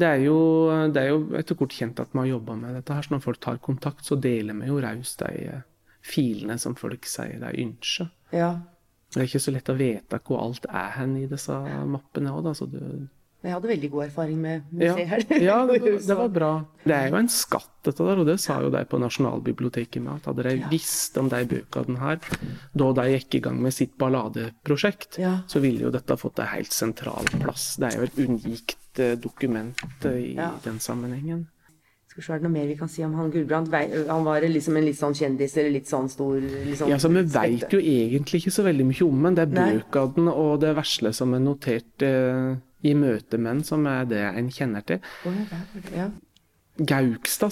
det 0.00 0.06
er, 0.08 0.22
jo, 0.24 0.36
det 0.94 1.02
er 1.02 1.08
jo 1.12 1.18
etter 1.36 1.54
hvert 1.60 1.76
kjent 1.76 2.00
at 2.00 2.12
vi 2.14 2.18
har 2.22 2.30
jobba 2.32 2.56
med 2.56 2.74
dette 2.78 2.94
her. 2.96 3.02
Så 3.04 3.12
når 3.14 3.20
folk 3.26 3.40
tar 3.40 3.58
kontakt, 3.58 4.04
så 4.06 4.16
deler 4.16 4.54
vi 4.56 4.66
jo 4.70 4.80
raust 4.80 5.18
de 5.20 5.46
eh, 5.50 5.62
filene 6.02 6.56
som 6.58 6.74
folk 6.74 7.04
sier 7.06 7.38
de 7.40 7.52
ønsker. 7.66 8.10
ja. 8.32 8.54
Det 9.10 9.18
er 9.18 9.26
ikke 9.26 9.40
så 9.42 9.50
lett 9.50 9.66
å 9.66 9.74
vite 9.74 10.18
hvor 10.22 10.38
alt 10.38 10.66
er 10.70 10.92
hen 10.94 11.16
i 11.18 11.24
disse 11.26 11.50
mappene 11.90 12.30
òg. 12.30 12.46
Så 12.54 12.68
det, 12.70 12.80
Jeg 13.42 13.54
hadde 13.54 13.68
veldig 13.70 13.88
god 13.90 14.02
erfaring 14.04 14.40
med 14.42 14.64
ja, 14.76 14.90
museet 14.92 15.08
her. 15.08 15.40
ja 15.40 15.54
det, 15.66 15.78
det 16.10 16.16
var 16.18 16.28
bra. 16.28 16.50
Det 16.84 16.92
er 16.96 17.06
jo 17.08 17.16
en 17.16 17.28
skatt, 17.32 17.70
dette 17.86 18.04
der, 18.04 18.18
og 18.20 18.26
det 18.28 18.34
sa 18.42 18.58
jo 18.60 18.68
de 18.74 18.82
på 18.84 18.98
Nasjonalbiblioteket 19.00 20.02
med. 20.04 20.18
At 20.20 20.28
hadde 20.28 20.44
de 20.44 20.68
visst 20.72 21.16
om 21.20 21.30
de 21.32 21.40
bøkene 21.48 22.00
her 22.02 22.18
da 22.76 22.90
de 23.00 23.06
gikk 23.14 23.38
i 23.38 23.42
gang 23.46 23.62
med 23.64 23.72
sitt 23.72 23.94
balladeprosjekt, 24.00 25.18
Ja. 25.22 25.38
så 25.48 25.60
ville 25.64 25.86
jo 25.88 25.90
dette 25.94 26.16
fått 26.20 26.38
en 26.44 26.52
helt 26.52 26.72
sentral 26.76 27.24
plass. 27.40 27.76
Det 27.80 27.88
er 27.94 27.96
jo 27.98 28.08
et 28.10 28.20
unikt 28.28 29.00
eh, 29.00 29.16
dokument 29.16 29.80
eh, 30.04 30.20
i 30.20 30.34
Ja. 30.36 30.50
den 30.64 30.78
sammenhengen. 30.78 31.46
Skal 32.10 32.20
vi 32.20 32.26
se, 32.26 32.32
er 32.34 32.38
det 32.40 32.48
noe 32.48 32.52
mer 32.58 32.66
vi 32.66 32.74
kan 32.76 32.88
si 32.90 33.04
om 33.06 33.12
han 33.14 33.30
Gulbrand? 33.30 33.72
Han 34.08 34.24
var 34.26 34.42
liksom 34.42 34.76
en 34.76 34.84
litt 34.84 34.98
sånn 34.98 35.14
kjendis, 35.14 35.56
eller 35.56 35.70
litt 35.70 35.86
sånn 35.88 36.08
stor 36.10 36.40
litt 36.42 36.76
sånn 36.80 36.88
Ja, 36.90 36.96
så 36.98 37.08
Vi 37.08 37.22
veit 37.22 37.70
jo 37.72 37.78
egentlig 37.78 38.40
ikke 38.42 38.50
så 38.52 38.64
veldig 38.66 38.86
mye 38.88 39.06
om 39.06 39.22
den. 39.22 39.34
Det 39.36 39.44
er 39.62 39.78
bøkene 39.78 40.32
og 40.34 40.58
det 40.60 40.74
vesle 40.76 41.12
som 41.14 41.32
er 41.34 41.38
notert 41.44 42.02
eh, 42.02 42.56
i 42.82 42.94
møte 42.96 43.38
med 43.38 43.50
den, 43.58 43.64
som 43.64 43.86
er 43.86 44.04
det 44.08 44.22
en 44.36 44.50
kjenner 44.50 44.84
til. 44.88 45.00
Ja, 45.94 46.10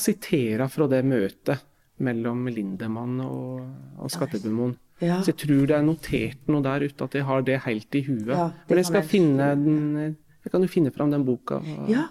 siterer 0.01 0.69
fra 0.73 0.87
det 0.89 1.03
møtet 1.05 1.65
mellom 2.01 2.47
Lindemann 2.49 3.19
og, 3.25 3.67
og 3.99 4.11
Skattebemoen. 4.15 4.77
Ja. 5.03 5.21
Så 5.23 5.31
jeg 5.33 5.39
tror 5.45 5.67
det 5.69 5.77
er 5.77 5.85
notert 5.87 6.49
noe 6.51 6.63
der 6.65 6.87
ute 6.89 7.05
at 7.07 7.15
jeg 7.15 7.27
har 7.29 7.43
det 7.47 7.61
helt 7.67 7.95
i 7.95 8.03
huet. 8.07 8.33
Ja, 8.35 8.49
Men 8.69 8.81
jeg 8.81 8.87
skal 8.87 9.01
jeg- 9.03 9.11
finne 9.11 9.51
den 9.65 10.17
Jeg 10.45 10.53
kan 10.53 10.63
jo 10.63 10.69
finne 10.69 10.91
fram 10.95 11.11
den 11.11 11.25
boka 11.27 11.61
Ja, 11.89 12.07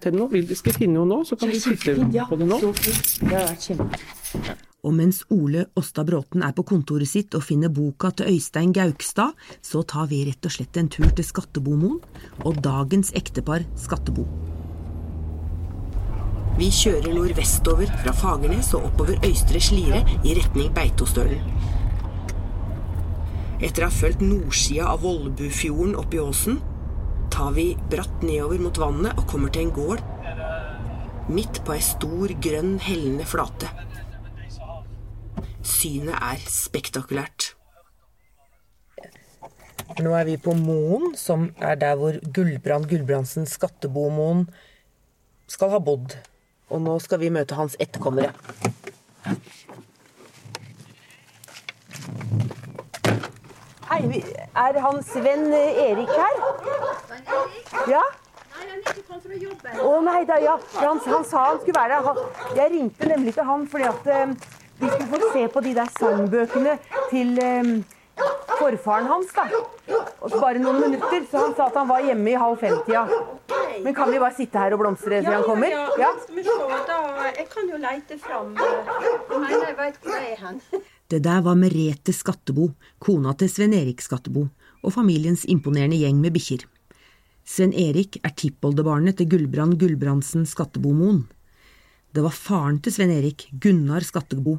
til 0.00 0.12
nå. 0.12 0.26
Vil- 0.30 0.56
Skal 0.56 0.72
jeg 0.72 0.78
finne 0.80 0.98
henne 1.00 1.08
nå, 1.14 1.24
så 1.24 1.36
kan 1.38 1.48
vi 1.48 1.58
sitte 1.60 1.94
ja. 2.12 2.24
på 2.26 2.36
det 2.36 2.48
nå. 2.48 2.58
Så 2.58 2.72
fint. 2.74 3.30
Det 3.30 3.36
har 3.36 3.46
vært 3.46 3.68
kjempe... 3.68 4.56
Og 4.86 4.94
mens 4.94 5.24
Ole 5.34 5.64
Åstad 5.74 6.06
Bråten 6.06 6.44
er 6.46 6.52
på 6.54 6.62
kontoret 6.66 7.10
sitt 7.10 7.34
og 7.34 7.42
finner 7.42 7.72
boka 7.74 8.12
til 8.14 8.36
Øystein 8.36 8.70
Gaukstad, 8.76 9.34
så 9.58 9.82
tar 9.82 10.06
vi 10.12 10.22
rett 10.28 10.46
og 10.46 10.54
slett 10.54 10.78
en 10.78 10.90
tur 10.92 11.08
til 11.10 11.26
Skattebomoen 11.26 11.98
og 12.46 12.60
dagens 12.62 13.10
ektepar 13.18 13.66
Skattebo. 13.82 14.28
Vi 16.56 16.70
kjører 16.72 17.10
nordvestover 17.12 17.90
fra 18.04 18.14
Fagernes 18.16 18.70
og 18.78 18.86
oppover 18.92 19.18
Øystre 19.26 19.60
Slire 19.60 20.04
i 20.22 20.36
retning 20.38 20.70
Beitostølen. 20.76 21.42
Etter 23.56 23.82
å 23.82 23.90
ha 23.90 23.92
fulgt 23.92 24.22
nordsida 24.22 24.86
av 24.92 25.02
Vollbufjorden 25.02 25.96
opp 25.98 26.14
i 26.14 26.22
åsen, 26.22 26.60
tar 27.32 27.50
vi 27.56 27.72
bratt 27.90 28.22
nedover 28.24 28.62
mot 28.62 28.78
vannet 28.80 29.18
og 29.18 29.26
kommer 29.28 29.52
til 29.52 29.66
en 29.66 29.74
gård 29.76 30.04
midt 31.26 31.58
på 31.66 31.74
ei 31.74 31.82
stor, 31.82 32.30
grønn, 32.42 32.76
hellende 32.82 33.26
flate. 33.26 33.68
Synet 35.66 36.14
er 36.14 36.42
spektakulært. 36.46 37.50
Nå 40.02 40.12
er 40.18 40.26
vi 40.28 40.36
på 40.38 40.54
Moen, 40.58 41.12
som 41.18 41.48
er 41.58 41.74
der 41.80 41.96
hvor 41.98 42.16
Gullbrand 42.34 42.88
Gulbrandsen 42.90 43.46
Skattebomoen 43.50 44.46
skal 45.50 45.70
ha 45.74 45.78
bodd. 45.82 46.16
Og 46.70 46.82
nå 46.82 46.96
skal 47.02 47.20
vi 47.22 47.30
møte 47.34 47.58
hans 47.58 47.76
etterkommere. 47.82 48.32
Hei, 53.86 54.22
er 54.66 54.78
han 54.82 55.02
Sven 55.06 55.48
Erik 55.54 56.10
her? 56.10 56.40
Ja? 57.90 58.02
Å 59.86 59.92
nei 60.02 60.20
da, 60.28 60.36
ja. 60.42 60.56
Han, 60.80 61.00
han 61.06 61.24
sa 61.26 61.46
han 61.52 61.60
skulle 61.62 61.78
være 61.78 62.02
her. 62.06 62.22
Jeg 62.58 62.72
ringte 62.74 63.10
nemlig 63.10 63.34
til 63.38 63.46
han 63.46 63.66
fordi 63.70 63.86
at 63.88 64.10
eh, 64.10 64.34
vi 64.78 64.88
skulle 64.88 65.10
fått 65.12 65.28
se 65.32 65.44
på 65.52 65.62
de 65.64 65.74
der 65.76 65.92
sangbøkene 65.98 66.78
til 67.10 67.38
um, 67.42 67.76
forfaren 68.58 69.08
hans. 69.10 69.32
da. 69.36 69.46
Og 70.24 70.34
bare 70.40 70.60
noen 70.62 70.80
minutter, 70.82 71.24
så 71.30 71.44
han 71.44 71.54
sa 71.56 71.68
at 71.70 71.78
han 71.78 71.88
var 71.88 72.04
hjemme 72.04 72.32
i 72.32 72.38
halv 72.40 72.58
fem-tida. 72.60 73.04
Men 73.84 73.94
kan 73.94 74.10
vi 74.10 74.20
bare 74.22 74.34
sitte 74.36 74.60
her 74.60 74.74
og 74.74 74.82
blomstre 74.82 75.20
til 75.22 75.32
han 75.32 75.44
kommer? 75.46 75.72
Ja, 75.72 75.86
ja. 76.00 76.12
Skal 76.22 76.38
vi 76.38 76.44
se, 76.46 76.56
da, 76.88 77.00
jeg 77.36 77.48
kan 77.52 77.68
jo 77.70 77.80
leite 77.80 78.16
fram 78.20 78.54
eh, 78.56 78.94
Jeg 79.30 79.40
mener 79.42 79.66
jeg 79.68 79.76
veit 79.78 79.98
hvor 80.02 80.16
jeg 80.16 80.36
er 80.36 80.44
hen. 80.46 80.62
Det 81.06 81.20
der 81.22 81.42
var 81.46 81.54
Merete 81.54 82.10
Skattebo, 82.10 82.72
kona 82.98 83.36
til 83.38 83.50
Sven 83.52 83.76
Erik 83.78 84.00
Skattebo, 84.02 84.48
og 84.82 84.90
familiens 84.90 85.44
imponerende 85.46 86.00
gjeng 86.00 86.18
med 86.18 86.34
bikkjer. 86.34 86.64
Sven 87.46 87.70
Erik 87.78 88.18
er 88.26 88.34
tippoldebarnet 88.34 89.20
til 89.20 89.28
Gullbrand 89.30 89.76
Gulbrandsen 89.78 90.48
Skattebomoen. 90.50 91.20
Det 92.16 92.22
var 92.24 92.32
faren 92.32 92.78
til 92.80 92.94
Sven 92.94 93.10
Erik, 93.12 93.42
Gunnar 93.60 94.00
Skattebo, 94.06 94.54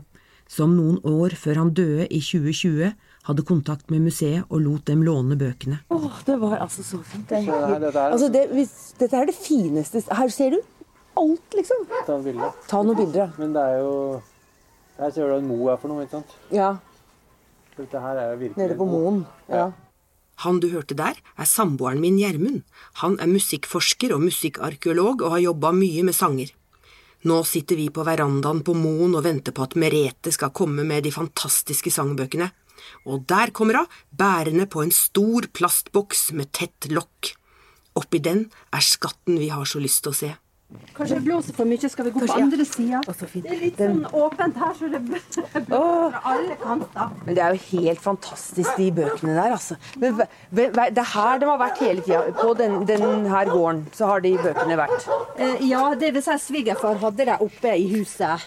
som 0.46 0.76
noen 0.78 1.00
år 1.10 1.34
før 1.34 1.64
han 1.64 1.72
døde 1.74 2.04
i 2.14 2.20
2020 2.22 2.92
hadde 3.26 3.46
kontakt 3.48 3.90
med 3.90 4.04
museet 4.06 4.44
og 4.46 4.62
lot 4.62 4.84
dem 4.86 5.02
låne 5.02 5.34
bøkene. 5.40 5.80
Åh, 5.90 6.20
det 6.28 6.36
var 6.44 6.60
altså 6.62 6.86
så 6.86 7.00
fint. 7.02 7.26
Det 7.32 7.40
er 7.40 7.48
helt... 7.48 7.88
altså, 8.04 8.30
det, 8.30 8.44
hvis, 8.54 8.76
dette 9.02 9.18
er 9.18 9.32
det 9.32 9.34
fineste 9.36 10.04
Her 10.20 10.30
ser 10.36 10.54
du 10.54 10.60
alt, 11.18 11.58
liksom. 11.58 11.82
Ta. 12.06 12.20
Ta 12.70 12.84
noen 12.86 13.00
bilder. 13.02 13.34
Men 13.42 13.58
det 13.58 13.66
er 13.72 13.82
jo 13.82 13.96
Her 15.00 15.16
ser 15.16 15.26
du 15.26 15.34
hva 15.34 15.42
en 15.42 15.50
mo 15.50 15.58
er 15.74 15.82
for 15.82 15.90
noe, 15.90 16.06
ikke 16.06 16.20
sant? 16.20 16.38
Ja, 16.54 16.76
Dette 17.78 18.00
her 18.02 18.22
er 18.22 18.32
jo 18.36 18.38
virkelig 18.44 18.62
nede 18.68 18.78
på. 18.78 18.86
Moen. 18.90 19.20
Ja. 19.50 19.72
Han 20.46 20.62
du 20.62 20.70
hørte 20.70 20.94
der, 20.98 21.18
er 21.18 21.50
samboeren 21.50 22.02
min 22.02 22.22
Gjermund. 22.22 22.62
Han 23.02 23.18
er 23.22 23.30
musikkforsker 23.30 24.14
og 24.14 24.22
musikkarkeolog 24.26 25.26
og 25.26 25.36
har 25.36 25.44
jobba 25.48 25.74
mye 25.74 26.06
med 26.06 26.18
sanger. 26.18 26.54
Nå 27.26 27.42
sitter 27.50 27.80
vi 27.80 27.88
på 27.90 28.06
verandaen 28.06 28.62
på 28.62 28.76
Moen 28.78 29.16
og 29.18 29.26
venter 29.26 29.56
på 29.56 29.66
at 29.66 29.76
Merete 29.80 30.32
skal 30.34 30.54
komme 30.54 30.86
med 30.86 31.08
de 31.08 31.14
fantastiske 31.16 31.90
sangbøkene. 31.94 32.52
Og 33.10 33.26
der 33.26 33.50
kommer 33.56 33.82
hun, 33.82 33.94
bærende 34.14 34.68
på 34.70 34.84
en 34.84 34.94
stor 34.94 35.50
plastboks 35.50 36.30
med 36.38 36.52
tett 36.54 36.92
lokk. 36.94 37.34
Oppi 37.98 38.22
den 38.22 38.46
er 38.70 38.86
skatten 38.86 39.40
vi 39.42 39.50
har 39.50 39.66
så 39.66 39.82
lyst 39.82 40.04
til 40.06 40.14
å 40.14 40.20
se. 40.20 40.30
Kanskje 40.98 41.16
det 41.16 41.24
blåser 41.24 41.56
for 41.56 41.64
mye, 41.70 41.88
skal 41.90 42.06
vi 42.06 42.12
gå 42.12 42.20
Kanskje, 42.20 42.36
på 42.36 42.44
andre 42.44 42.66
sida? 42.68 43.00
Ja. 43.08 43.14
Det 43.46 43.52
er 43.54 43.60
litt 43.62 43.78
sånn 43.80 44.02
åpent 44.20 44.58
her, 44.60 44.74
så 44.76 44.90
det 44.92 45.00
blåser 45.06 45.46
fra 45.54 45.80
alle 46.28 46.58
kanter. 46.60 47.14
Men 47.24 47.38
det 47.38 47.44
er 47.46 47.56
jo 47.56 47.62
helt 47.70 48.02
fantastisk, 48.04 48.74
de 48.76 48.88
bøkene 48.98 49.36
der, 49.38 49.54
altså. 49.56 49.78
Men 50.02 50.20
det 50.52 50.66
er 50.76 51.08
her 51.14 51.40
de 51.40 51.48
har 51.48 51.62
vært 51.62 51.80
hele 51.86 52.04
tida. 52.04 52.26
På 52.42 52.52
den, 52.60 52.82
den 52.90 53.30
her 53.32 53.48
gården 53.54 53.86
så 53.96 54.10
har 54.12 54.26
de 54.26 54.34
bøkene 54.44 54.80
vært. 54.82 55.08
Eh, 55.40 55.56
Ja, 55.70 55.86
det 55.96 56.12
vil 56.18 56.26
si 56.26 56.36
svigerfar 56.50 57.00
hadde 57.00 57.30
dem 57.32 57.48
oppe 57.48 57.72
i 57.80 57.88
huset 57.96 58.44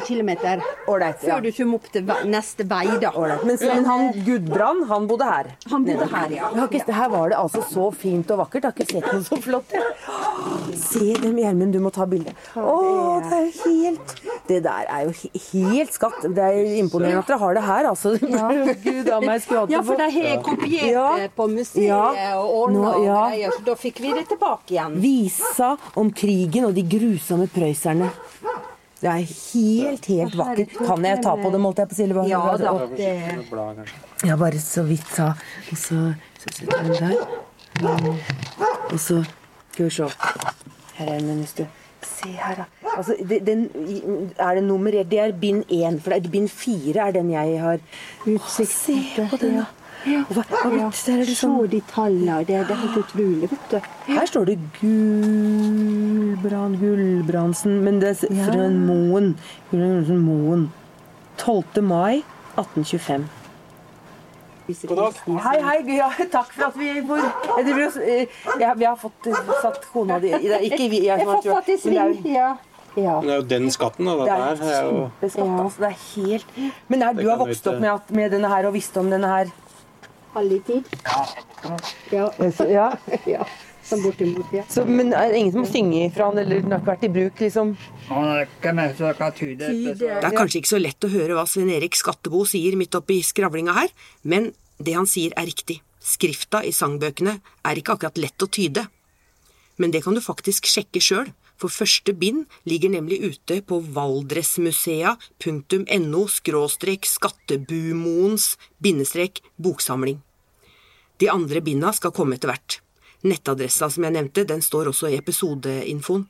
kilometer 0.00 0.62
Ålreit. 0.88 1.18
før 1.20 1.28
Ja. 1.28 1.40
du 1.40 1.50
kommer 1.52 1.74
opp 1.74 1.90
til 1.92 2.02
neste 2.26 2.64
vei, 2.68 2.86
da. 3.00 3.10
Men, 3.44 3.58
men 3.60 3.84
han 3.84 4.12
Gudbrand, 4.24 4.86
han 4.88 5.06
bodde 5.06 5.24
her. 5.24 5.46
Han 5.70 5.84
bodde 5.84 6.06
her, 6.12 6.28
ja. 6.30 6.48
Har 6.54 6.68
ikke, 6.68 6.92
her 6.92 7.08
var 7.08 7.28
det 7.28 7.36
altså 7.38 7.62
så 7.70 7.90
fint 7.94 8.30
og 8.30 8.38
vakkert. 8.38 8.62
Jeg 8.64 8.72
har 8.72 8.72
ikke 8.72 8.92
sett 8.92 9.12
noe 9.12 9.22
så 9.22 9.40
flott. 9.42 9.74
Se 10.74 11.14
dem, 11.20 11.36
Gjermund, 11.38 11.72
du 11.72 11.80
må 11.80 11.90
ta 11.94 12.04
bilde. 12.06 12.32
Å, 12.56 13.20
det 13.24 13.38
er 13.38 13.44
jo 13.44 13.52
helt 13.64 14.14
Det 14.48 14.58
der 14.64 14.84
er 14.92 15.06
jo 15.06 15.12
helt 15.52 15.92
skatt. 15.94 16.20
Det 16.36 16.42
er 16.44 16.58
imponerende 16.78 17.22
at 17.22 17.26
dere 17.30 17.38
har 17.40 17.54
det 17.54 17.62
her, 17.64 17.88
altså. 17.88 18.12
Gud 18.84 19.08
a 19.08 19.20
meg, 19.24 19.40
skulle 19.42 19.60
hatt 19.64 19.70
Ja, 19.72 19.80
for 19.86 19.96
de 19.96 20.08
har 20.10 20.42
kopiert 20.44 20.90
Ja. 20.92 21.06
det 21.16 21.30
på 21.36 21.46
museet 21.48 21.86
Ja. 21.88 22.36
og 22.40 22.50
ordna 22.64 22.90
og 22.94 23.04
ja. 23.06 23.20
greier, 23.30 23.50
så 23.56 23.64
da 23.64 23.74
fikk 23.80 24.00
vi 24.04 24.12
det 24.12 24.26
tilbake 24.28 24.74
igjen. 24.76 24.98
Visa 25.00 25.76
om 25.96 26.10
krigen 26.12 26.68
og 26.68 26.74
de 26.76 26.82
grusomme 26.82 27.48
prøyserne. 27.48 28.10
Det 29.04 29.10
er 29.12 29.24
helt, 29.28 30.06
helt 30.08 30.36
vakkert. 30.38 30.76
Kan 30.80 31.04
jeg 31.04 31.20
ta 31.20 31.34
på 31.36 31.50
dem, 31.52 31.64
holdt 31.68 31.82
jeg 31.82 31.90
på 31.90 31.92
å 31.92 31.98
si? 31.98 32.30
Ja 32.30 32.42
da. 32.56 32.70
Det. 32.96 33.88
Ja, 34.24 34.36
bare 34.40 34.60
så 34.64 34.86
vidt 34.88 35.10
sa 35.12 35.34
Og 35.34 35.76
så, 35.76 35.98
så 36.40 36.54
setter 36.56 36.86
vi 36.86 36.94
den 36.94 37.12
der. 37.12 37.42
Mm. 37.84 38.16
Og 38.94 39.00
så 39.02 39.18
Skal 39.74 39.90
vi 39.90 39.90
se. 39.90 40.08
Her 40.94 41.10
er 41.10 41.20
den, 41.20 41.42
hvis 41.42 41.52
du 41.58 41.66
Se 42.04 42.28
her, 42.28 42.62
da. 42.62 42.64
Altså, 42.96 43.16
det, 43.28 43.42
den, 43.46 43.68
er 44.38 44.54
det 44.54 44.64
nummerert? 44.64 45.10
Det 45.10 45.20
er 45.20 45.32
bind 45.40 45.64
én, 45.72 46.00
for 46.00 46.12
det 46.12 46.24
er 46.24 46.32
bind 46.32 46.48
fire 46.52 47.08
er 47.08 47.14
den 47.16 47.30
jeg 47.32 47.60
har 47.60 47.80
utsikt 48.24 48.72
Se 48.72 48.98
på 49.30 49.40
den, 49.40 49.60
da. 49.60 49.68
Hva, 50.04 50.42
hva, 50.44 50.70
Ja. 50.76 50.90
der 51.06 51.12
er 51.14 51.24
det 51.24 51.36
Se 51.36 51.46
sånn 51.46 51.68
de 51.70 51.80
tallene. 51.88 52.38
Det, 52.44 52.46
det 52.68 52.70
er 52.70 52.80
helt 52.82 52.98
utrolig, 53.00 53.48
vet 53.50 53.70
du. 53.70 53.78
Her 54.12 54.26
står 54.28 54.44
det 54.50 54.58
Gulbrand 54.80 56.74
Gulbrandsen, 56.80 57.78
men 57.84 58.00
det 58.00 58.08
er 58.10 58.14
fra 58.44 58.68
Moen. 58.68 59.34
Gulbrandsen 59.70 60.18
Moen. 60.26 60.66
12. 61.38 61.82
mai 61.82 62.22
1825. 62.56 63.24
God 64.88 64.96
dag. 64.96 65.12
Hei, 65.44 65.56
hei. 65.60 65.96
Ja, 65.96 66.08
takk 66.36 66.52
for 66.52 66.64
at 66.70 66.76
vi 66.78 66.92
får 67.04 67.18
jeg 67.20 67.32
og- 67.74 67.96
eh, 68.02 68.26
ja, 68.60 68.74
Vi 68.74 68.84
har 68.84 68.96
fått 68.96 69.26
eh, 69.26 69.34
satt 69.60 69.82
kona 69.92 70.18
di 70.20 70.30
det 70.30 70.52
er 70.52 70.60
Ikke 70.64 70.88
vi. 70.90 71.00
Jeg, 71.04 71.18
Jeg 71.18 71.26
har 71.26 71.34
fått 71.34 71.44
satt 71.44 71.68
i 71.68 71.72
det 71.72 71.80
sving. 71.82 72.24
Ja. 72.32 72.56
ja. 72.96 73.20
Men 73.20 73.28
det 73.28 73.34
er 73.34 73.36
jo 73.42 73.48
den 73.58 73.70
skatten, 73.70 74.04
da. 74.06 74.14
Det 74.24 74.28
er 74.28 74.36
her 74.36 74.56
er 74.62 74.82
jo 74.84 75.10
kjempeskatt. 75.20 75.60
Altså, 75.64 75.78
det 75.80 75.90
er 75.90 75.98
helt 76.14 76.46
Men 76.88 77.02
er, 77.02 77.12
du 77.12 77.28
har 77.28 77.36
vokst 77.42 77.66
opp 77.66 77.80
med, 77.80 77.90
at, 77.92 78.10
med 78.10 78.30
denne 78.32 78.48
her 78.48 78.66
og 78.66 78.72
visste 78.72 79.00
om 79.00 79.10
denne 79.10 79.28
her? 79.28 79.52
Alltid. 80.34 80.82
Ja. 81.04 81.28
Ja. 82.10 82.32
ja. 83.34 83.46
Som 83.84 84.02
bortimot, 84.02 84.46
ja. 84.52 84.64
Så, 84.68 84.84
men 84.88 85.12
er 85.12 85.28
det 85.28 85.36
ingen 85.42 85.52
som 85.52 85.66
synger 85.68 86.08
fra 86.14 86.24
han, 86.30 86.38
eller 86.40 86.62
den 86.64 86.72
har 86.72 86.80
ikke 86.80 86.92
vært 86.94 87.02
i 87.04 87.08
bruk, 87.12 87.40
liksom? 87.44 87.74
Det 90.00 90.08
er 90.08 90.36
kanskje 90.38 90.58
ikke 90.62 90.72
så 90.72 90.80
lett 90.80 91.04
å 91.04 91.12
høre 91.12 91.36
hva 91.36 91.44
Sven 91.48 91.68
Erik 91.74 91.94
Skattebo 92.00 92.46
sier 92.48 92.78
midt 92.80 92.96
oppi 92.96 93.18
skravlinga 93.20 93.72
her, 93.76 93.90
men 94.24 94.56
det 94.80 94.96
han 94.96 95.04
sier 95.10 95.36
er 95.36 95.44
riktig. 95.50 95.82
Skrifta 96.00 96.64
i 96.64 96.72
sangbøkene 96.72 97.36
er 97.68 97.74
ikke 97.80 97.92
akkurat 97.98 98.16
lett 98.24 98.40
å 98.40 98.48
tyde. 98.48 98.88
Men 99.76 99.92
det 99.92 100.00
kan 100.06 100.16
du 100.16 100.22
faktisk 100.24 100.64
sjekke 100.70 101.00
sjøl, 101.04 101.28
for 101.60 101.68
første 101.70 102.12
bind 102.16 102.46
ligger 102.68 102.90
nemlig 102.96 103.18
ute 103.22 103.60
på 103.68 103.76
valdresmusea.no 103.94 106.22
skråstrek 106.40 107.02
skattebumoens 107.08 108.44
bindestrek 108.82 109.34
boksamling. 109.60 110.18
De 111.24 111.30
andre 111.32 111.62
binda 111.64 111.88
skal 111.96 112.12
komme 112.12 112.36
etter 112.36 112.50
hvert. 112.50 112.74
Nettadressa 113.24 113.86
som 113.88 114.04
jeg 114.04 114.12
nevnte, 114.12 114.42
den 114.44 114.60
står 114.60 114.90
også 114.90 115.08
i 115.08 115.14
episodeinfoen. 115.16 116.26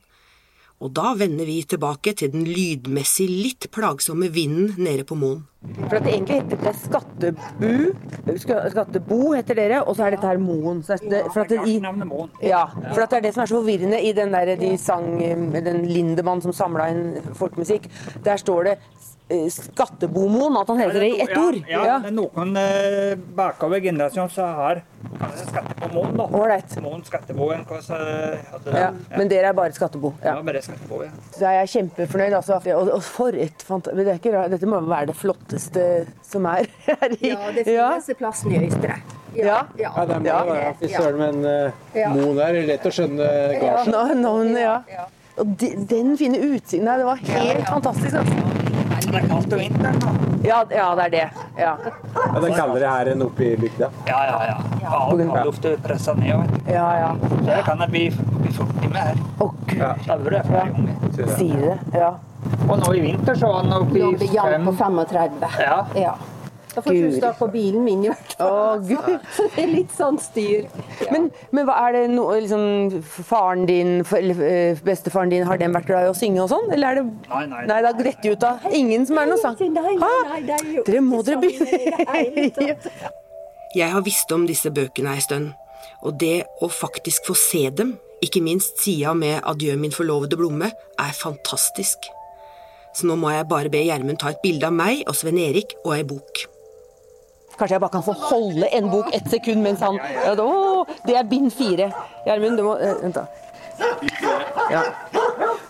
Og 0.83 0.93
da 0.95 1.15
vender 1.19 1.49
vi 1.49 1.57
tilbake 1.67 2.13
til 2.19 2.31
den 2.31 2.45
lydmessig 2.47 3.27
litt 3.27 3.67
plagsomme 3.75 4.29
vinden 4.31 4.77
nede 4.79 5.03
på 5.09 5.17
Moen. 5.19 5.41
For 5.89 5.97
at 5.97 6.05
det 6.05 6.13
egentlig 6.13 6.37
heter 6.43 6.61
det 6.61 6.73
Skattebu 6.77 7.71
Skattebo 8.75 9.19
heter 9.33 9.57
dere, 9.57 9.79
og 9.83 9.97
så 9.97 10.07
er 10.07 10.15
dette 10.15 10.29
her 10.29 10.41
Moen. 10.43 10.83
Så 10.85 10.99
det, 11.01 11.23
for 11.33 11.45
at 11.45 11.51
det, 11.51 11.63
i, 11.67 11.79
ja, 12.45 12.65
for 12.91 13.05
at 13.05 13.15
det 13.15 13.19
er 13.19 13.27
det 13.27 13.33
som 13.35 13.45
er 13.45 13.51
så 13.51 13.59
forvirrende 13.59 14.01
i 14.03 14.13
den 14.17 14.35
der 14.35 14.55
de 14.61 14.75
sang 14.79 15.09
den 15.55 15.87
Lindemann 15.89 16.43
som 16.45 16.53
samla 16.53 16.91
inn 16.93 17.33
folkemusikk. 17.39 17.89
Der 18.27 18.39
står 18.41 18.69
det 18.69 18.77
eh, 18.77 18.91
Skattebomoen, 19.29 20.57
at 20.61 20.69
han 20.69 20.79
heter 20.83 21.01
det 21.01 21.09
i 21.09 21.21
ett 21.25 21.37
ord. 21.39 21.57
Ja, 21.69 21.85
ja, 21.89 21.95
det 22.03 22.11
er 22.11 22.15
noen 22.17 22.51
eh, 22.61 23.15
bakover 23.37 23.81
generasjonen 23.81 24.31
som 24.31 24.51
har 24.59 24.83
kanskje 25.19 25.47
skatte 25.49 25.89
da. 25.95 26.27
Right. 26.45 26.75
Moen 26.85 27.05
skatteboen, 27.07 27.63
hva 27.69 27.79
så 27.85 27.97
hadde 28.51 28.75
Ja, 28.77 28.91
men 29.17 29.31
dere 29.33 29.49
er 29.53 29.57
bare 29.57 29.73
Skattebo. 29.77 30.13
Ja, 30.23 30.35
Ja. 30.37 30.43
bare 30.45 30.61
skattebo, 30.65 31.01
ja. 31.07 31.11
Så 31.33 31.47
er 31.49 31.57
jeg 31.63 31.73
kjempefornøyd, 31.75 32.37
altså. 32.37 32.61
Og, 32.77 32.91
og 32.99 33.03
for 33.07 33.37
et 33.47 33.65
fant... 33.65 33.89
Men 33.95 34.05
det 34.05 34.13
er 34.15 34.21
ikke 34.21 34.35
rart. 34.37 34.51
Dette 34.55 34.69
må 34.69 34.81
være 34.85 35.07
det 35.13 35.17
flotteste 35.17 35.85
som 36.25 36.47
er 36.53 36.69
her 36.89 37.17
i 37.17 37.33
Ja, 37.33 37.51
det 37.57 37.65
ja. 37.67 37.89
fineste 37.95 38.17
plassen 38.21 38.53
i 38.53 38.61
Øystre. 38.67 38.99
Ja. 39.35 39.63
Ja, 39.81 39.91
det 40.07 40.21
må 40.21 40.29
Ja. 40.29 40.41
jo 40.45 40.53
være 40.53 40.75
Fy 40.83 40.93
søren, 40.93 41.19
men 41.19 41.41
uh, 41.49 41.97
Ja. 41.97 42.13
Moen 42.15 42.39
er 42.45 42.61
lett 42.69 42.85
å 42.87 42.93
skjønne 42.95 43.29
garsen. 43.61 43.93
Ja. 43.97 44.05
No, 44.15 44.37
no, 44.45 44.59
ja. 44.59 45.09
Og 45.41 45.57
de, 45.59 45.73
den 45.91 46.13
fine 46.21 46.39
utsikten 46.53 46.87
her, 46.87 47.01
det 47.03 47.09
var 47.09 47.25
helt 47.25 47.67
fantastisk. 47.67 48.21
Altså. 48.21 48.54
Det 49.15 49.23
er 49.23 49.29
kaldt 49.31 49.53
om 49.55 49.61
vinteren. 49.63 50.23
Ja, 50.45 50.59
ja, 50.71 50.89
det 50.99 51.05
er 51.05 51.11
det. 51.11 51.29
Ja. 51.57 51.77
Ja, 52.15 52.41
det 52.41 52.49
er 52.51 52.57
kaldere 52.59 52.91
her 52.91 53.11
enn 53.15 53.23
oppe 53.25 53.47
i 53.47 53.55
bygda. 53.57 53.89
Ja, 54.11 54.19
ja, 54.29 54.41
ja. 54.51 54.91
All 54.91 55.23
kaldluft 55.23 55.69
er 55.71 55.77
vet 56.43 56.55
du. 56.59 56.73
Ja, 56.75 56.89
ja. 56.99 57.11
Så 57.31 57.41
det 57.47 57.63
kan 57.69 57.81
det 57.85 57.89
bli, 57.95 58.05
bli 58.43 58.53
fort 58.59 58.85
med 58.85 59.01
her. 59.01 59.23
Å, 59.39 59.51
gud. 59.71 59.79
Ja. 59.79 59.95
Sier 61.39 61.63
det. 61.63 61.79
Ja. 61.95 62.13
Og 62.69 62.77
nå 62.83 62.93
i 62.99 63.01
vinter 63.07 63.39
så 63.39 63.53
var 63.55 63.65
den 63.65 63.77
oppe 63.79 63.99
i 63.99 64.13
blir 64.19 64.35
Jan 64.35 64.67
på 64.67 64.75
35. 64.83 65.45
Ja. 65.63 65.79
Ja. 65.97 66.15
Da 66.75 66.83
får 66.83 66.97
du 66.99 67.17
stå 67.17 67.31
på 67.39 67.49
bilen 67.53 67.85
min 67.87 68.05
i 68.05 68.11
hvert 68.11 68.35
fall. 68.39 68.51
Å, 68.51 68.77
gud. 68.83 69.27
Så 69.37 69.47
det 69.55 69.65
er 69.65 69.71
litt 69.71 69.95
sånn 69.95 70.19
styr. 70.23 70.69
Men, 71.13 71.29
men 71.55 71.69
hva 71.69 71.77
er 71.87 71.99
det 71.99 72.05
noe 72.15 72.39
liksom 72.43 73.03
Faren 73.25 73.67
din, 73.69 73.97
eller 74.19 74.45
eh, 74.49 74.85
bestefaren 74.85 75.33
din, 75.33 75.47
har 75.49 75.61
den 75.61 75.75
vært 75.77 75.91
glad 75.91 76.09
i 76.09 76.13
å 76.13 76.17
synge 76.19 76.43
og 76.45 76.51
sånn? 76.53 76.71
Eller 76.75 76.91
er 76.91 77.01
det 77.01 77.05
Nei, 77.31 77.45
nei. 77.51 77.65
Nei, 77.71 77.81
da 77.85 77.93
detter 77.97 78.35
ut 78.35 78.47
av 78.47 78.65
ingen 78.75 79.07
som 79.09 79.21
er 79.21 79.31
noe 79.31 79.41
sang. 79.41 79.59
Nei, 79.61 79.95
nei, 80.01 80.15
nei, 80.31 80.41
er 80.45 80.87
Dere 80.87 81.05
må 81.05 81.23
dere 81.27 81.39
sånn 81.39 81.45
begynne 81.45 82.49
tatt. 82.57 83.21
Jeg 83.75 83.91
har 83.91 84.05
visst 84.07 84.31
om 84.31 84.45
disse 84.47 84.71
bøkene 84.71 85.17
ei 85.17 85.23
stund, 85.25 85.51
og 86.07 86.19
det 86.21 86.45
å 86.63 86.69
faktisk 86.71 87.27
få 87.27 87.35
se 87.39 87.65
dem, 87.75 87.97
ikke 88.23 88.43
minst 88.45 88.79
sida 88.85 89.17
med 89.19 89.41
Adjø 89.43 89.75
min 89.81 89.95
forlovede 89.95 90.39
Blomme, 90.39 90.71
er 91.03 91.17
fantastisk. 91.19 92.07
Så 92.95 93.09
nå 93.11 93.19
må 93.19 93.33
jeg 93.35 93.49
bare 93.51 93.73
be 93.73 93.83
Gjermund 93.83 94.21
ta 94.23 94.31
et 94.31 94.43
bilde 94.45 94.71
av 94.71 94.77
meg 94.77 95.03
og 95.11 95.19
Sven 95.19 95.41
Erik 95.43 95.75
og 95.83 95.97
ei 95.97 96.05
bok. 96.07 96.45
Kanskje 97.59 97.75
jeg 97.75 97.83
bare 97.85 97.95
kan 97.95 98.03
få 98.03 98.15
holde 98.19 98.69
en 98.75 98.91
bok 98.91 99.11
ett 99.15 99.31
sekund 99.31 99.63
mens 99.63 99.83
han 99.85 99.99
ja, 99.99 100.35
da, 100.35 100.45
å, 100.45 100.85
Det 101.07 101.17
er 101.19 101.27
bind 101.29 101.53
fire. 101.55 101.91
Gjermund, 102.27 102.59
du 102.59 102.67
må 102.67 102.77
uh, 102.81 102.95
Vent, 103.03 103.15
da. 103.15 103.27
Ja. 104.71 104.83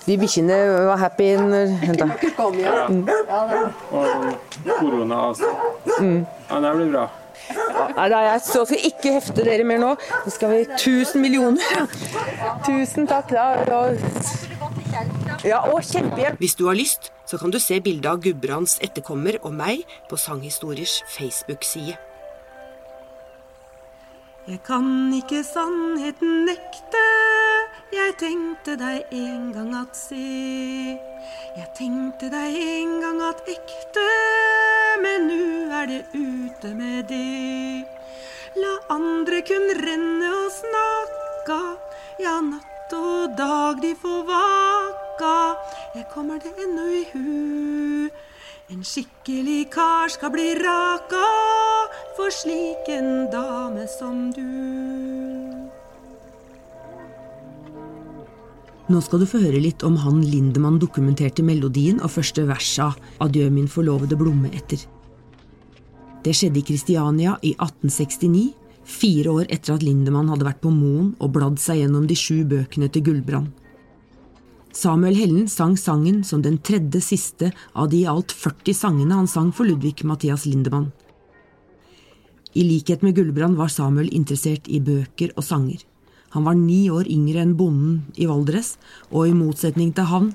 De 0.04 0.16
bikkjene 0.20 0.56
var 0.90 1.00
happy 1.00 1.34
når 1.40 1.74
Vent, 1.82 2.00
da. 2.00 2.08
Korona, 2.38 2.72
altså. 2.88 3.12
Koronaavstand. 4.78 6.26
Ja, 6.50 6.60
det 6.64 6.74
blir 6.78 6.90
bra. 6.96 7.04
Nei, 7.44 8.08
da 8.08 8.20
er 8.20 8.26
jeg 8.28 8.42
så 8.46 8.64
skal 8.64 8.86
ikke 8.88 9.12
hefte 9.18 9.44
dere 9.44 9.66
mer 9.68 9.80
nå. 9.82 9.92
Nå 10.24 10.32
skal 10.32 10.52
vi 10.54 10.62
1000 10.64 11.20
millioner. 11.20 11.88
Tusen 12.64 13.08
takk. 13.10 13.32
Da, 13.34 13.46
da. 13.68 13.82
Ja, 15.44 15.58
og 15.68 15.82
kjempehjelp. 15.84 16.38
Hvis 16.40 16.54
du 16.56 16.64
har 16.70 16.76
lyst, 16.78 17.10
så 17.28 17.36
kan 17.36 17.52
du 17.52 17.58
se 17.60 17.76
bildet 17.84 18.08
av 18.08 18.22
Gudbrands 18.24 18.78
etterkommer 18.80 19.36
og 19.42 19.52
meg 19.52 19.82
på 20.08 20.16
Sanghistoriers 20.16 21.02
Facebook-side. 21.12 21.98
Jeg 24.48 24.60
kan 24.64 24.88
ikke 25.12 25.42
sannheten 25.44 26.44
nekte, 26.48 27.04
jeg 27.92 28.16
tenkte 28.20 28.78
deg 28.80 29.12
en 29.12 29.52
gang 29.52 29.70
at 29.82 29.96
se. 29.96 30.96
Jeg 31.60 31.68
tenkte 31.76 32.32
deg 32.32 32.58
en 32.64 32.98
gang 33.04 33.22
at 33.28 33.40
ekte, 33.48 34.08
men 35.04 35.28
nu 35.28 35.72
er 35.76 35.88
det 35.92 36.02
ute 36.12 36.74
med 36.76 37.08
det. 37.12 37.88
La 38.56 38.76
andre 38.96 39.40
kun 39.44 39.72
renne 39.84 40.36
og 40.44 40.52
snakka, 40.60 41.64
ja, 42.20 42.38
natt 42.40 42.73
og 42.92 43.36
dag 43.38 43.80
de 43.82 43.94
får 43.94 44.24
vakka, 44.28 45.56
Jeg 45.94 46.06
kommer 46.14 46.38
det 46.38 46.52
ennå 46.58 46.86
i 46.90 47.04
hu. 47.12 48.10
En 48.70 48.82
skikkelig 48.84 49.70
kar 49.70 50.08
skal 50.08 50.30
bli 50.30 50.54
raka 50.54 51.24
for 52.16 52.30
slik 52.30 52.88
en 52.88 53.30
dame 53.30 53.86
som 53.98 54.32
du. 54.32 54.44
Nå 58.88 59.00
skal 59.00 59.22
du 59.22 59.26
få 59.26 59.40
høre 59.40 59.62
litt 59.64 59.84
om 59.86 59.96
han 59.96 60.20
Lindemann 60.20 60.76
dokumenterte 60.78 61.42
melodien 61.42 62.02
av 62.04 62.12
første 62.12 62.44
vers 62.44 62.72
av 62.84 62.98
Adjø 63.24 63.46
min 63.50 63.68
forlovede 63.68 64.16
Blomme 64.16 64.50
etter. 64.52 64.82
Det 66.24 66.34
skjedde 66.36 66.60
i 66.60 66.66
Kristiania 66.68 67.38
i 67.40 67.54
1869, 67.56 68.52
fire 68.84 69.32
år 69.32 69.46
etter 69.48 69.74
at 69.74 69.84
Lindemann 69.84 70.30
hadde 70.32 70.46
vært 70.46 70.62
på 70.64 70.72
Moen 70.72 71.12
og 71.18 71.32
bladd 71.36 71.60
seg 71.62 71.82
gjennom 71.82 72.08
de 72.08 72.16
sju 72.18 72.44
bøkene 72.48 72.90
til 72.92 73.04
Gullbrand. 73.08 73.52
Samuel 74.74 75.14
Hellen 75.14 75.46
sang 75.48 75.76
sangen 75.78 76.24
som 76.26 76.42
den 76.42 76.58
tredje 76.58 77.00
siste 77.04 77.52
av 77.78 77.92
de 77.92 78.02
i 78.02 78.08
alt 78.10 78.34
40 78.34 78.74
sangene 78.74 79.14
han 79.14 79.30
sang 79.30 79.52
for 79.54 79.68
Ludvig 79.68 80.02
Mathias 80.02 80.48
Lindemann. 80.50 80.90
I 82.54 82.62
likhet 82.66 83.02
med 83.02 83.14
Gullbrand 83.14 83.58
var 83.58 83.70
Samuel 83.70 84.10
interessert 84.14 84.66
i 84.70 84.80
bøker 84.82 85.32
og 85.36 85.46
sanger. 85.46 85.82
Han 86.34 86.46
var 86.46 86.58
ni 86.58 86.88
år 86.90 87.06
yngre 87.10 87.42
enn 87.42 87.54
bonden 87.58 88.02
i 88.18 88.26
Valdres, 88.26 88.74
og 89.10 89.28
i 89.30 89.36
motsetning 89.38 89.92
til 89.94 90.10
han 90.10 90.32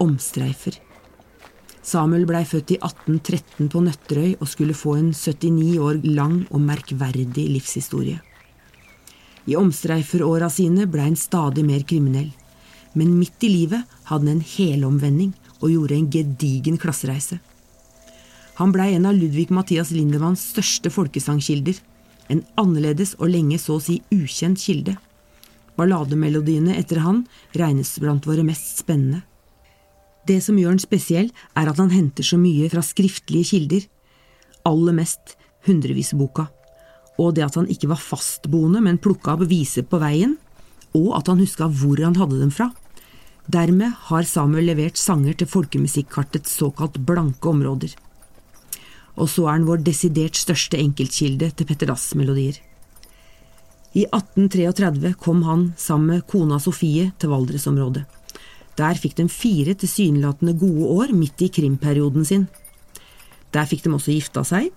omstreifer. 0.00 0.78
Samuel 1.82 2.26
blei 2.28 2.44
født 2.46 2.76
i 2.76 2.78
1813 2.78 3.70
på 3.72 3.82
Nøtterøy 3.82 4.36
og 4.38 4.48
skulle 4.48 4.76
få 4.76 4.96
en 5.00 5.10
79 5.14 5.78
år 5.82 5.98
lang 6.04 6.44
og 6.50 6.62
merkverdig 6.62 7.48
livshistorie. 7.50 8.20
I 9.50 9.58
omstreiferåra 9.58 10.46
sine 10.52 10.86
blei 10.86 11.08
han 11.08 11.18
stadig 11.18 11.66
mer 11.66 11.82
kriminell 11.82 12.30
men 12.92 13.14
midt 13.18 13.44
i 13.46 13.50
livet 13.50 13.96
hadde 14.08 14.28
han 14.28 14.36
en 14.36 14.44
helomvending 14.44 15.32
og 15.60 15.70
gjorde 15.72 15.96
en 15.96 16.10
gedigen 16.12 16.78
klassereise. 16.80 17.38
Han 18.58 18.72
blei 18.74 18.92
en 18.94 19.08
av 19.08 19.16
Ludvig 19.16 19.48
Mathias 19.54 19.92
Lindemanns 19.94 20.42
største 20.52 20.92
folkesangkilder, 20.92 21.78
en 22.28 22.42
annerledes 22.60 23.14
og 23.18 23.32
lenge 23.32 23.58
så 23.60 23.78
å 23.78 23.82
si 23.82 24.00
ukjent 24.12 24.60
kilde. 24.60 24.96
Ballademelodiene 25.78 26.76
etter 26.76 27.00
han 27.02 27.24
regnes 27.56 27.94
blant 28.02 28.28
våre 28.28 28.44
mest 28.44 28.82
spennende. 28.82 29.22
Det 30.28 30.38
som 30.44 30.58
gjør 30.58 30.76
han 30.76 30.82
spesiell, 30.82 31.30
er 31.58 31.70
at 31.70 31.80
han 31.82 31.90
henter 31.90 32.26
så 32.26 32.38
mye 32.38 32.68
fra 32.70 32.82
skriftlige 32.86 33.52
kilder. 33.52 33.86
Aller 34.68 34.94
mest 34.94 35.36
hundreviseboka. 35.66 36.46
Og 37.20 37.34
det 37.36 37.44
at 37.46 37.58
han 37.58 37.68
ikke 37.70 37.90
var 37.90 38.00
fastboende, 38.00 38.82
men 38.84 39.00
plukka 39.02 39.34
opp 39.34 39.44
viser 39.50 39.86
på 39.86 40.00
veien. 40.02 40.36
Og 40.94 41.12
at 41.18 41.28
han 41.30 41.42
huska 41.42 41.68
hvor 41.68 42.00
han 42.02 42.18
hadde 42.18 42.38
dem 42.40 42.54
fra. 42.54 42.70
Dermed 43.50 43.98
har 44.08 44.28
Samuel 44.28 44.68
levert 44.70 45.00
sanger 45.00 45.34
til 45.34 45.50
folkemusikkartets 45.50 46.54
såkalt 46.60 47.00
blanke 47.06 47.50
områder. 47.50 47.96
Og 49.18 49.28
så 49.28 49.48
er 49.48 49.58
han 49.58 49.66
vår 49.68 49.82
desidert 49.84 50.38
største 50.38 50.78
enkeltkilde 50.80 51.50
til 51.50 51.68
Petter 51.68 51.90
Dass-melodier. 51.90 52.60
I 53.92 54.06
1833 54.08 55.12
kom 55.20 55.42
han 55.44 55.72
sammen 55.76 56.14
med 56.14 56.26
kona 56.30 56.56
Sofie 56.62 57.10
til 57.20 57.34
Valdresområdet. 57.34 58.06
Der 58.78 58.96
fikk 58.96 59.16
de 59.18 59.28
fire 59.28 59.74
tilsynelatende 59.76 60.54
gode 60.58 60.88
år 61.02 61.12
midt 61.16 61.42
i 61.44 61.50
krimperioden 61.52 62.24
sin. 62.24 62.46
Der 63.52 63.68
fikk 63.68 63.84
de 63.84 63.92
også 63.92 64.14
gifta 64.14 64.44
seg, 64.48 64.70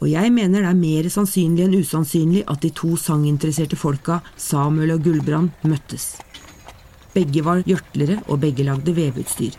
og 0.00 0.08
jeg 0.08 0.32
mener 0.32 0.62
det 0.62 0.68
er 0.70 0.78
mer 0.78 1.08
sannsynlig 1.12 1.66
enn 1.66 1.76
usannsynlig 1.76 2.46
at 2.48 2.62
de 2.64 2.70
to 2.72 2.94
sanginteresserte 2.96 3.76
folka, 3.76 4.22
Samuel 4.40 4.94
og 4.94 5.02
Gulbrand, 5.04 5.52
møttes. 5.68 6.14
Begge 7.12 7.42
var 7.44 7.60
gjørtlere, 7.68 8.22
og 8.28 8.40
begge 8.40 8.64
lagde 8.64 8.94
veveutstyr. 8.96 9.58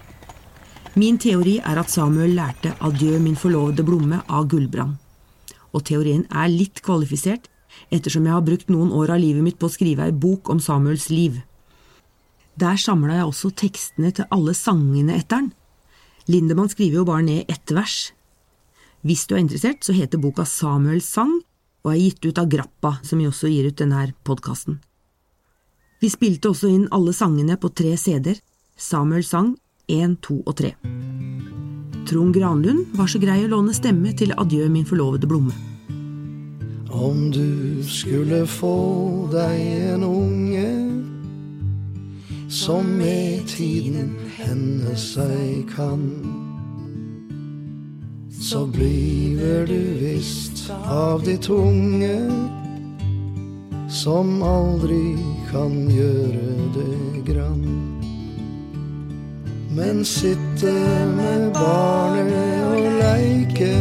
Min 0.97 1.19
teori 1.21 1.59
er 1.59 1.77
at 1.79 1.91
Samuel 1.93 2.33
lærte 2.35 2.73
'Adjø, 2.79 3.19
min 3.19 3.35
forlovede 3.35 3.85
blomme' 3.85 4.23
av 4.27 4.47
Gulbrand. 4.49 4.97
Og 5.73 5.85
teorien 5.85 6.25
er 6.31 6.49
litt 6.49 6.81
kvalifisert, 6.81 7.47
ettersom 7.91 8.25
jeg 8.25 8.33
har 8.33 8.41
brukt 8.41 8.69
noen 8.69 8.91
år 8.91 9.13
av 9.13 9.21
livet 9.21 9.43
mitt 9.43 9.59
på 9.59 9.69
å 9.69 9.75
skrive 9.75 10.03
ei 10.03 10.11
bok 10.11 10.49
om 10.49 10.59
Samuels 10.59 11.09
liv. 11.09 11.41
Der 12.59 12.77
samla 12.79 13.21
jeg 13.21 13.29
også 13.29 13.51
tekstene 13.55 14.11
til 14.15 14.27
alle 14.33 14.53
sangene 14.57 15.15
etter 15.19 15.43
den. 15.43 15.51
Lindemann 16.31 16.69
skriver 16.69 17.01
jo 17.01 17.07
bare 17.07 17.25
ned 17.25 17.49
ett 17.51 17.71
vers. 17.73 18.11
Hvis 19.01 19.25
du 19.27 19.35
er 19.35 19.41
interessert, 19.41 19.81
så 19.83 19.95
heter 19.97 20.21
boka 20.21 20.45
Samuels 20.45 21.07
sang, 21.09 21.39
og 21.81 21.93
er 21.93 22.01
gitt 22.03 22.25
ut 22.27 22.37
av 22.37 22.49
Grappa, 22.51 22.99
som 23.01 23.19
vi 23.19 23.27
også 23.29 23.49
gir 23.49 23.71
ut 23.71 23.79
denne 23.79 24.11
podkasten. 24.27 24.77
Vi 26.01 26.09
spilte 26.09 26.51
også 26.51 26.69
inn 26.69 26.87
alle 26.93 27.13
sangene 27.13 27.57
på 27.61 27.69
tre 27.77 27.95
CD-er. 27.97 28.37
Samuel 28.77 29.25
sang 29.25 29.55
1, 29.89 30.17
2 30.25 30.37
og 30.45 30.55
3. 30.57 30.71
Trond 32.09 32.33
Granlund 32.33 32.95
var 32.97 33.09
så 33.09 33.21
grei 33.21 33.43
å 33.45 33.51
låne 33.51 33.73
stemme 33.77 34.13
til 34.17 34.33
Adjø, 34.33 34.65
min 34.69 34.87
forlovede 34.89 35.29
blomme. 35.29 35.53
Om 36.91 37.29
du 37.31 37.83
skulle 37.87 38.43
få 38.49 39.29
deg 39.31 39.93
en 39.93 40.03
unge 40.03 40.50
som 42.61 42.85
med 42.85 43.47
tiden 43.47 44.11
hende 44.37 44.93
seg 44.93 45.63
kan, 45.75 46.03
så 48.41 48.65
bliver 48.69 49.65
du 49.65 49.79
visst 49.97 50.67
av 50.85 51.23
de 51.25 51.37
tunge 51.41 52.19
som 53.89 54.43
aldri 54.45 55.17
kan 55.49 55.89
gjøre 55.89 56.69
det 56.77 57.25
grann. 57.33 57.65
Men 59.73 60.05
sitte 60.05 60.77
med 61.17 61.49
barnet 61.57 62.65
og 62.69 62.89
leike 63.01 63.73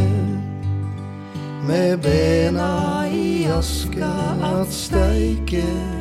med 1.69 1.99
bena 2.01 3.05
i 3.13 3.45
aska 3.61 4.15
at 4.57 4.73
steike. 4.73 6.00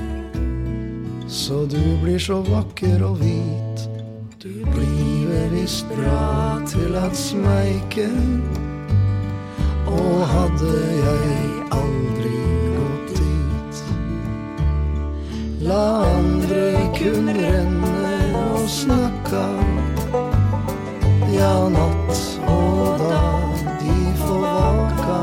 Så 1.40 1.66
du 1.66 1.98
blir 2.04 2.20
så 2.20 2.42
vakker 2.44 3.00
og 3.08 3.22
hvit, 3.22 3.84
du 4.44 4.52
blir 4.76 5.46
visst 5.54 5.88
bra 5.88 6.60
til 6.68 6.98
at 7.00 7.16
smeike. 7.16 8.10
Og 9.88 10.18
hadde 10.28 10.74
jeg 10.98 11.54
aldri 11.78 12.34
gått 12.76 13.14
dit, 13.22 13.80
la 15.70 15.86
andre 16.10 16.66
kun 16.98 17.32
renne 17.40 18.12
og 18.42 18.68
snakka, 18.76 19.46
ja, 21.38 21.54
natt 21.72 22.20
og 22.52 23.00
dag 23.06 23.64
de 23.86 23.96
får 24.26 24.44
vaka. 24.44 25.22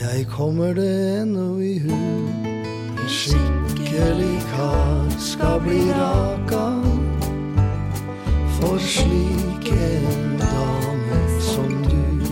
Jeg 0.00 0.26
kommer 0.32 0.72
det 0.80 0.96
ennå 1.20 1.50
i 1.60 1.76
hu, 1.84 1.92
en 3.04 3.63
skikkelig 3.94 4.40
kar 4.50 5.10
skal 5.18 5.60
bli 5.62 5.80
raka. 5.92 6.64
For 8.56 8.78
slik 8.78 9.68
en 9.70 10.38
dame 10.38 11.18
som 11.40 11.68
du. 11.84 12.24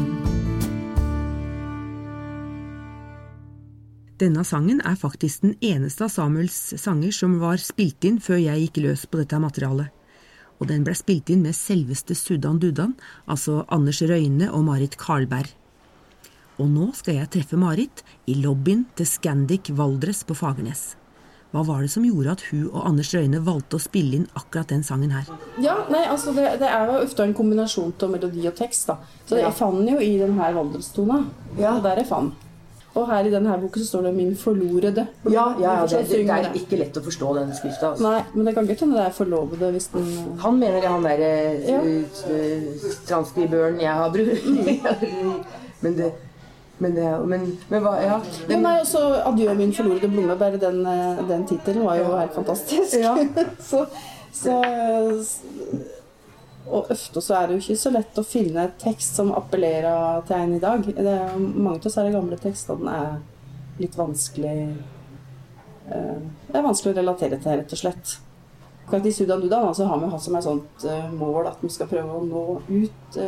Denne 4.18 4.44
sangen 4.44 4.81
er 4.81 4.96
faktisk 4.98 5.42
den 5.42 5.55
eneste 5.61 6.07
av 6.07 6.11
Samuels 6.11 6.75
sanger 6.83 7.12
som 7.14 7.38
var 7.38 7.62
spilt 7.62 8.03
inn 8.05 8.18
før 8.18 8.40
jeg 8.42 8.66
gikk 8.66 8.83
løs 8.83 9.07
på 9.07 9.20
dette 9.22 9.38
materialet. 9.38 9.90
Og 10.59 10.66
den 10.70 10.83
ble 10.87 10.94
spilt 10.94 11.31
inn 11.31 11.42
med 11.42 11.55
selveste 11.59 12.14
Sudan 12.14 12.59
Dudan, 12.62 12.94
altså 13.27 13.64
Anders 13.68 14.03
Røyne 14.03 14.51
og 14.51 14.64
Marit 14.66 14.98
Karlberg. 14.98 15.51
Og 16.59 16.66
nå 16.70 16.90
skal 16.94 17.20
jeg 17.20 17.31
treffe 17.35 17.59
Marit 17.59 18.03
i 18.27 18.35
lobbyen 18.38 18.85
til 18.94 19.07
Scandic 19.07 19.72
Valdres 19.75 20.22
på 20.27 20.35
Fagernes. 20.38 21.02
Hva 21.53 21.62
var 21.69 21.83
det 21.85 21.91
som 21.93 22.05
gjorde 22.07 22.33
at 22.33 22.45
hun 22.49 22.69
og 22.71 22.87
Anders 22.88 23.11
Røyne 23.12 23.43
valgte 23.45 23.77
å 23.77 23.83
spille 23.83 24.17
inn 24.17 24.29
akkurat 24.38 24.71
den 24.73 24.85
sangen 24.87 25.12
her? 25.12 25.27
Ja, 25.61 25.75
nei, 25.93 26.07
altså 26.09 26.33
det, 26.33 26.47
det 26.62 26.71
er 26.71 26.88
jo 26.88 27.03
ofte 27.03 27.27
en 27.27 27.35
kombinasjon 27.37 27.93
av 27.93 28.15
melodi 28.15 28.47
og 28.49 28.57
tekst. 28.57 28.88
da. 28.88 28.97
Så 29.29 29.37
jeg 29.37 29.53
fant 29.59 29.91
jo 29.91 30.01
i 30.01 30.15
den 30.23 30.38
her 30.41 30.57
vandrestona. 30.57 31.21
Ja. 31.61 31.77
Og 31.77 31.85
der 31.85 32.01
jeg 32.01 32.09
fant. 32.09 32.49
Og 32.93 33.07
her 33.09 33.25
i 33.25 33.31
denne 33.33 33.55
boken 33.57 33.81
så 33.81 33.87
står 33.88 34.03
det 34.03 34.15
'Min 34.15 34.35
forlorede'. 34.37 35.07
Ja, 35.31 35.45
ja, 35.61 35.77
ja 35.81 35.87
det, 35.87 36.09
det 36.09 36.29
er 36.29 36.53
ikke 36.53 36.77
lett 36.77 36.97
å 36.97 37.05
forstå 37.05 37.35
den 37.38 37.55
skrifta. 37.57 37.93
Altså. 37.93 38.05
Nei, 38.05 38.21
men 38.35 38.47
det 38.47 38.55
kan 38.55 38.67
godt 38.69 38.81
hende 38.85 38.99
det 38.99 39.07
er 39.07 39.15
forlovede 39.17 39.71
hvis 39.73 39.87
den 39.95 40.11
Han 40.41 40.59
mener 40.59 40.81
det, 40.81 40.88
han 40.88 41.03
derre 41.05 41.31
Ja. 41.69 41.81
uh, 41.81 42.91
transkribøren 43.09 43.81
jeg 43.81 43.93
har 43.93 44.12
brukt. 44.12 44.45
men 45.83 45.97
det 45.97 46.12
men 46.79 46.95
det 46.95 47.09
men, 47.27 47.47
men 47.69 47.83
hva 47.85 47.97
Ja. 48.03 48.21
Jo, 48.49 48.59
nei, 48.59 48.77
også 48.81 49.01
'Adjø, 49.23 49.55
min 49.55 49.73
forlorede 49.73 50.09
blomme'. 50.11 50.39
Bare 50.39 50.61
den, 50.61 50.87
eh, 50.87 51.29
den 51.29 51.47
tittelen 51.47 51.85
var 51.87 51.97
jo 51.97 52.17
helt 52.17 52.35
fantastisk. 52.35 52.97
så, 53.71 53.87
så 54.33 54.63
Og 56.67 56.91
ofte 56.91 57.21
så 57.21 57.35
er 57.35 57.47
det 57.47 57.55
jo 57.55 57.61
ikke 57.61 57.77
så 57.83 57.91
lett 57.91 58.19
å 58.19 58.25
finne 58.25 58.71
tekst 58.79 59.17
som 59.19 59.33
appellerer 59.35 60.23
til 60.27 60.37
en 60.37 60.55
i 60.57 60.61
dag. 60.63 60.85
Det 60.87 61.15
er, 61.15 61.39
mange 61.39 61.79
av 61.79 61.87
oss 61.87 61.99
er 61.99 62.13
gamle 62.15 62.39
tekstene 62.39 62.99
er 62.99 63.17
litt 63.79 63.97
vanskelig 63.99 64.59
eh, 65.91 66.21
Det 66.49 66.59
er 66.59 66.69
vanskelig 66.69 66.95
å 66.95 67.01
relatere 67.01 67.39
til, 67.39 67.59
rett 67.59 67.73
og 67.73 67.83
slett. 67.83 68.19
Akkurat 68.87 69.07
I 69.07 69.13
Sudan 69.13 69.41
Dudan 69.41 69.75
så 69.75 69.87
har 69.91 69.99
vi 70.01 70.11
hatt 70.11 70.23
som 70.23 70.37
et 70.39 70.47
sånt 70.47 70.87
eh, 70.87 71.11
mål 71.13 71.51
at 71.51 71.59
vi 71.63 71.71
skal 71.71 71.91
prøve 71.91 72.15
å 72.15 72.25
nå 72.27 72.47
ut 72.69 73.19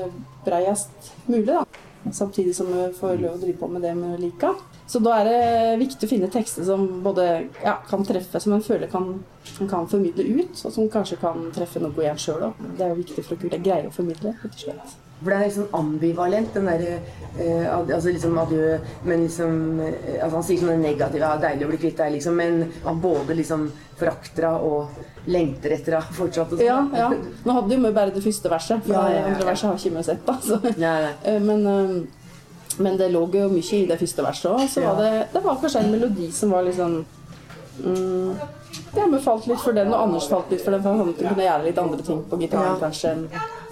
breiest 0.46 1.12
mulig. 1.26 1.52
da. 1.52 1.66
Samtidig 2.12 2.56
som 2.56 2.68
vi 2.68 2.88
får 2.98 3.16
lov 3.22 3.36
å 3.36 3.40
drive 3.40 3.58
på 3.58 3.68
med 3.72 3.82
det 3.82 3.94
vi 3.96 4.10
liker. 4.26 4.58
Så 4.86 5.00
da 5.00 5.16
er 5.20 5.30
det 5.30 5.78
viktig 5.80 6.06
å 6.06 6.10
finne 6.10 6.28
tekster 6.32 6.66
som 6.66 6.84
både 7.04 7.24
ja, 7.64 7.78
kan 7.88 8.04
treffe, 8.04 8.40
som 8.40 8.52
en 8.56 8.64
føler 8.64 8.90
kan, 8.92 9.16
kan 9.70 9.88
formidle 9.88 10.26
ut, 10.40 10.58
og 10.60 10.74
som 10.76 10.90
kanskje 10.92 11.20
kan 11.22 11.48
treffe 11.56 11.80
noe 11.82 12.04
jeg 12.04 12.20
sjøl 12.26 12.50
òg. 12.50 12.60
Det 12.76 12.84
er 12.84 12.92
jo 12.92 13.00
viktig 13.00 13.24
for 13.24 13.36
å 13.36 13.42
kunne 13.46 13.62
greie 13.64 13.88
å 13.88 13.94
formidle, 13.94 14.36
rett 14.42 14.52
og 14.52 14.66
slett. 14.66 14.96
For 15.20 15.30
det 15.30 15.36
er 15.36 15.44
litt 15.46 15.56
sånn 15.56 15.76
ambivalent, 15.78 16.50
den 16.56 16.66
derre 16.68 16.94
eh, 17.38 17.68
Altså 17.70 18.10
liksom 18.10 18.38
adjø, 18.42 18.78
men 19.06 19.22
liksom 19.24 19.54
altså 19.80 20.32
Han 20.34 20.46
sier 20.46 20.60
sånn 20.60 20.72
det 20.74 20.80
negative 20.82 21.22
ja, 21.22 21.36
'Deilig 21.40 21.66
å 21.66 21.70
bli 21.70 21.80
kvitt 21.84 22.00
deg', 22.02 22.16
liksom, 22.16 22.40
men 22.40 22.64
han 22.84 23.00
både 23.00 23.36
liksom 23.38 23.68
forakter 23.98 24.48
henne 24.48 24.72
og 24.74 25.30
lengter 25.30 25.76
etter 25.76 25.96
henne 25.96 26.16
fortsatt. 26.18 26.52
Og 26.52 26.58
sånn. 26.58 26.66
Ja, 26.66 26.80
ja. 26.98 27.08
Nå 27.46 27.56
hadde 27.60 27.76
jo 27.76 27.84
vi 27.86 27.94
bare 27.94 28.12
det 28.14 28.24
første 28.24 28.50
verset, 28.52 28.82
for 28.84 28.96
Ja, 28.96 29.06
ja, 29.06 29.14
ja, 29.14 29.22
det 29.22 29.32
andre 29.32 29.48
verset 29.52 29.70
har 29.70 29.80
ikke 29.80 29.96
vi 29.96 30.04
sett. 30.10 30.28
Altså. 30.34 30.60
Men, 31.48 31.66
eh, 31.70 31.96
men 32.78 32.96
det 32.98 33.12
lå 33.12 33.22
jo 33.30 33.48
mye 33.52 33.76
i 33.76 33.86
det 33.86 33.98
første 34.00 34.24
verset 34.24 34.50
òg. 34.50 34.64
Så 34.70 34.82
var 34.82 34.98
det, 34.98 35.12
det 35.30 35.42
var 35.44 35.60
kanskje 35.62 35.84
en 35.84 35.92
melodi 35.94 36.30
som 36.34 36.50
var 36.54 36.64
litt 36.66 36.74
sånn 36.74 36.96
mm, 37.84 38.32
Ja, 38.96 39.06
vi 39.10 39.18
falt 39.18 39.46
litt 39.50 39.60
for 39.60 39.72
den, 39.74 39.90
og 39.92 40.00
Anders 40.06 40.28
falt 40.30 40.50
litt 40.54 40.62
for 40.64 40.70
den. 40.74 40.82
For 40.84 40.94
han 40.94 41.14
kunne 41.18 41.46
gjøre 41.48 41.64
litt 41.66 41.78
andre 41.82 42.02
ting 42.06 42.22
på 42.30 42.38
gitaren 42.42 42.80
kanskje 42.82 43.12
enn 43.14 43.24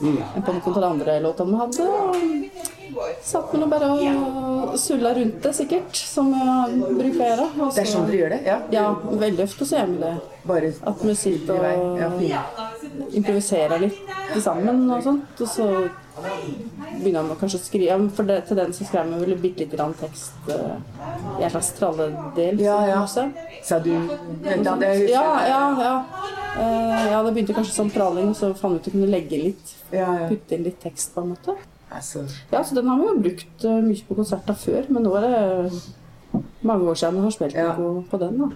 enn 0.03 0.43
på 0.43 0.55
noen 0.57 0.73
av 0.75 0.81
de 0.83 0.89
andre 0.89 1.19
låtene 1.23 1.53
vi 1.53 1.61
hadde. 1.63 2.82
Og 2.93 3.25
satt 3.25 3.53
vi 3.53 3.61
nå 3.61 3.69
bare 3.71 3.89
og 3.93 4.75
sulla 4.81 5.13
rundt 5.17 5.41
det, 5.45 5.53
sikkert, 5.57 5.97
som 5.97 6.31
vi 6.33 6.93
bruker 6.99 7.23
å 7.23 7.29
gjøre. 7.31 7.49
Og 7.59 7.75
Det 7.75 7.83
er 7.85 7.91
sånn 7.93 8.07
dere 8.09 8.21
gjør 8.21 8.35
det? 8.35 8.41
Ja. 8.47 8.59
Ja, 8.75 8.85
veldig 9.25 9.47
ofte 9.47 9.69
så 9.69 9.81
gjør 9.81 9.91
vi 9.93 9.99
det. 10.03 10.13
Bare 10.45 10.73
At 10.91 11.03
vi 11.07 11.15
sitter 11.15 11.67
Ja, 12.01 12.09
og 12.13 13.15
improviserer 13.15 13.83
litt 13.85 14.41
sammen 14.43 14.85
og 14.91 15.05
sånt. 15.05 15.43
Og 15.45 15.49
så 15.49 15.69
begynner 16.99 17.25
man 17.25 17.39
kanskje 17.41 17.59
å 17.59 17.63
skrive 17.63 17.89
ja, 17.89 17.97
For 18.13 18.29
det, 18.29 18.43
til 18.49 18.59
den 18.59 18.75
så 18.77 18.85
skrev 18.87 19.09
vi 19.13 19.21
vel 19.25 19.39
bitte 19.41 19.65
lite 19.65 19.79
grann 19.79 19.95
tekst 19.99 20.51
uh, 20.51 20.77
i 21.39 21.47
en 21.47 21.53
slags 21.55 21.73
tralledel. 21.79 22.61
Ja, 22.63 22.79
ja. 22.91 23.01
Sa 23.09 23.79
du 23.83 23.93
Vent, 24.43 24.65
da. 24.67 24.77
Det 24.81 24.93
Ja, 25.11 25.27
jeg. 25.41 25.51
ja, 25.51 25.63
ja. 25.81 25.97
Uh, 26.53 27.07
ja, 27.09 27.23
det 27.25 27.33
begynte 27.33 27.57
kanskje 27.57 27.75
som 27.79 27.91
praling, 27.91 28.33
og 28.33 28.37
så 28.37 28.53
fant 28.59 28.75
vi 28.75 28.81
ut 28.81 28.87
at 28.87 28.93
vi 28.93 28.99
kunne 28.99 29.13
legge 29.13 29.39
litt, 29.41 29.77
Ja, 29.93 30.11
ja. 30.21 30.29
putte 30.29 30.57
inn 30.59 30.67
litt 30.67 30.81
tekst, 30.85 31.15
på 31.15 31.25
en 31.25 31.33
måte. 31.33 31.57
Altså, 31.95 32.23
Ja, 32.53 32.63
så 32.65 32.75
den 32.75 32.89
har 32.89 32.97
vi 32.99 33.07
jo 33.11 33.23
brukt 33.23 33.65
eh, 33.65 33.81
mye 33.85 34.05
på 34.09 34.15
konserter 34.15 34.55
før, 34.55 34.83
men 34.89 35.03
nå 35.03 35.15
er 35.19 35.21
det 35.29 35.83
mange 36.63 36.89
år 36.91 36.95
siden 36.95 37.17
vi 37.19 37.21
har 37.27 37.31
spilt 37.35 37.55
Ja. 37.59 37.73
på, 37.77 38.05
på 38.11 38.17
den. 38.23 38.39
da. 38.39 38.47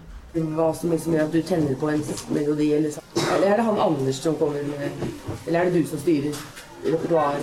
hva 0.57 0.69
som 0.77 0.91
liksom 0.93 1.13
gjør 1.15 1.25
at 1.29 1.33
du 1.33 1.43
tenner 1.43 1.77
på 1.81 1.89
en 1.89 2.03
melodi, 2.35 2.73
eller 2.77 2.91
så. 2.93 3.01
Eller 3.35 3.47
er 3.53 3.57
det 3.57 3.65
han 3.65 3.79
Anders 3.81 4.15
som 4.21 4.35
kommer 4.37 4.63
med 4.63 4.91
Eller 5.47 5.61
er 5.61 5.65
det 5.71 5.83
du 5.83 5.89
som 5.89 5.99
styrer 5.99 6.35
repertoaret? 6.85 7.43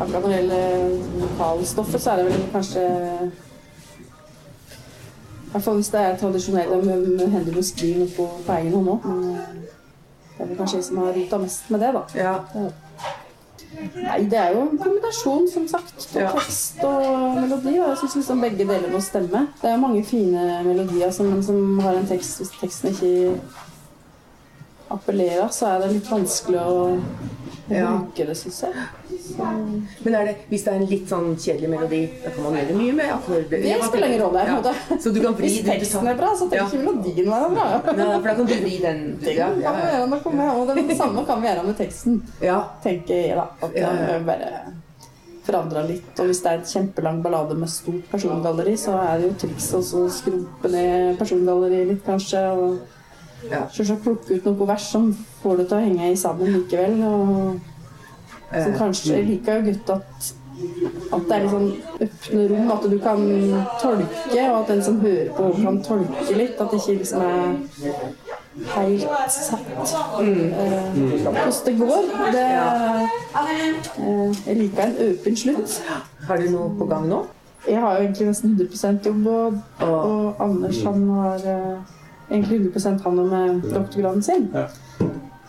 Akkurat 0.00 0.22
når 0.22 0.28
det 0.28 0.36
gjelder 0.36 0.98
vokalstoffet, 1.20 2.00
så 2.00 2.10
er 2.10 2.16
det 2.16 2.26
vel 2.26 2.44
kanskje 2.52 2.84
I 5.44 5.50
hvert 5.54 5.62
fall 5.64 5.74
hvis 5.78 5.88
det 5.94 6.00
er 6.00 6.16
tradisjonelt 6.18 6.84
med 6.86 7.28
hender 7.30 7.52
du 7.54 7.62
skriver 7.62 8.08
på, 8.16 8.28
på 8.46 8.52
egen 8.58 8.72
hånd 8.74 8.88
òg. 8.88 9.04
Eh, 9.06 9.12
det 10.34 10.42
er 10.42 10.48
vel 10.50 10.56
kanskje 10.58 10.80
jeg 10.80 10.84
som 10.88 10.98
har 10.98 11.12
rota 11.14 11.38
mest 11.38 11.70
med 11.70 11.80
det, 11.84 11.92
da. 11.94 12.02
Ja. 12.18 12.34
Nei, 13.74 14.18
det 14.30 14.38
er 14.38 14.54
jo 14.54 14.64
en 14.64 14.78
kombinasjon, 14.78 15.46
som 15.50 15.66
sagt. 15.68 15.94
Og. 15.98 16.30
Tekst 16.36 16.82
og 16.86 17.04
melodi. 17.40 17.74
Og 17.78 17.88
jeg 17.88 18.00
syns 18.02 18.16
liksom 18.20 18.42
begge 18.44 18.66
deler 18.68 18.90
må 18.92 19.00
stemme. 19.04 19.46
Det 19.62 19.70
er 19.70 19.80
mange 19.82 20.04
fine 20.06 20.62
melodier 20.66 21.12
som, 21.14 21.30
som 21.42 21.78
har 21.84 21.98
en 21.98 22.08
tekst 22.08 22.42
Hvis 22.42 22.52
teksten 22.60 22.94
ikke 22.94 23.40
appellerer, 24.94 25.48
så 25.50 25.72
er 25.72 25.82
det 25.82 25.94
litt 25.94 26.10
vanskelig 26.10 26.60
å 26.60 26.76
bruke 27.68 28.28
det, 28.28 28.36
syns 28.38 28.62
jeg. 28.66 28.86
Så, 29.24 29.44
Men 30.04 30.12
det, 30.28 30.34
hvis 30.50 30.64
det 30.66 30.72
er 30.74 30.76
en 30.82 30.88
litt 30.90 31.08
sånn 31.08 31.30
kjedelig 31.40 31.68
melodi, 31.72 32.00
da 32.20 32.30
kan 32.34 32.44
man 32.44 32.56
gjøre 32.58 32.74
mye 32.76 32.92
med 32.98 33.12
akkorder? 33.14 33.62
det 33.64 33.78
spiller 33.86 34.10
ingen 34.10 34.20
rolle. 34.20 34.42
Ja. 34.44 34.74
Så 35.00 35.12
du 35.14 35.20
kan 35.24 35.34
vri 35.38 35.48
Hvis 35.48 35.64
teksten 35.64 36.10
er 36.10 36.18
bra, 36.18 36.34
så 36.36 36.48
trenger 36.50 36.60
Ja. 36.60 36.68
ikke 36.68 36.82
melodien 36.84 37.30
være 37.32 37.50
bra. 37.54 37.64
Nei, 37.72 37.80
for 38.20 38.28
da 38.28 38.34
kan 38.36 38.46
du 38.50 38.54
vri 38.54 38.78
den. 38.82 39.02
Det 39.24 39.36
Ja, 39.38 39.48
ja, 39.62 39.74
ja. 39.96 40.04
og 40.04 40.74
det, 40.76 40.96
samme 40.98 41.24
kan 41.26 41.40
vi 41.40 41.48
gjøre 41.48 41.64
med 41.70 41.76
teksten, 41.80 42.20
ja. 42.44 42.58
tenker 42.84 43.14
jeg 43.14 43.36
da. 43.40 43.48
At 43.64 43.74
Ja, 43.80 43.92
ja. 44.12 44.18
bare 44.28 44.50
forandra 45.44 45.82
litt. 45.88 46.12
Og 46.20 46.26
hvis 46.30 46.40
det 46.44 46.50
er 46.52 46.60
et 46.62 46.70
kjempelang 46.72 47.22
ballade 47.24 47.56
med 47.58 47.68
stort 47.68 48.04
persongalleri, 48.12 48.76
så 48.80 48.94
er 49.00 49.18
det 49.20 49.26
jo 49.30 49.34
triks 49.44 49.72
å 49.76 49.82
så 49.84 50.04
skrumpe 50.12 50.70
ned 50.72 51.18
persongalleriet 51.20 51.88
litt, 51.94 52.04
kanskje. 52.06 52.44
Og 52.56 52.78
Ja. 53.50 53.66
plukke 53.68 54.36
ut 54.38 54.44
noen 54.44 54.66
vers 54.68 54.86
som 54.90 55.10
får 55.42 55.56
det 55.58 55.68
til 55.68 55.76
å 55.78 55.84
henge 55.84 56.12
i 56.12 56.16
sammen 56.16 56.48
likevel. 56.54 57.02
Og 57.04 57.60
så 58.54 58.70
Eh, 58.70 58.78
kanskje 58.78 59.16
jeg 59.16 59.28
liker 59.32 59.60
jo 59.60 59.70
godt 59.72 59.94
at 59.98 60.34
at 61.12 61.22
det 61.28 61.36
er 61.36 61.42
litt 61.42 61.52
sånn 61.52 61.70
åpne 62.04 62.44
rom, 62.50 62.70
at 62.74 62.84
du 62.90 62.96
kan 63.02 63.22
tolke, 63.82 64.42
og 64.50 64.56
at 64.60 64.68
den 64.70 64.82
som 64.86 65.00
hører 65.02 65.30
på, 65.36 65.48
kan 65.58 65.80
tolke 65.84 66.36
litt. 66.38 66.60
At 66.62 66.70
det 66.70 66.80
ikke 66.80 66.98
liksom 67.00 67.24
er 67.24 67.56
helt 68.74 69.06
satt 69.34 70.20
eh, 70.22 70.98
hvordan 71.24 71.52
det 71.66 71.74
går. 71.80 72.10
Det, 72.36 72.44
eh, 73.42 74.36
jeg 74.46 74.56
liker 74.60 74.84
en 74.84 75.00
åpen 75.08 75.40
slutt. 75.42 75.80
Har 76.28 76.42
du 76.42 76.50
noe 76.54 76.70
på 76.78 76.88
gang 76.90 77.08
nå? 77.10 77.24
Jeg 77.68 77.80
har 77.80 77.96
jo 77.96 78.04
egentlig 78.04 78.26
nesten 78.28 78.54
100 78.60 79.06
jobb, 79.06 79.26
og, 79.26 79.60
og 79.90 80.42
Anders 80.44 80.82
han 80.84 81.08
har 81.10 81.46
eh, 81.48 81.94
egentlig 82.30 82.60
100% 82.70 83.02
han 83.06 83.18
og 83.18 83.30
med 83.32 83.70
doktorgraden 83.72 84.22
sin. 84.22 84.50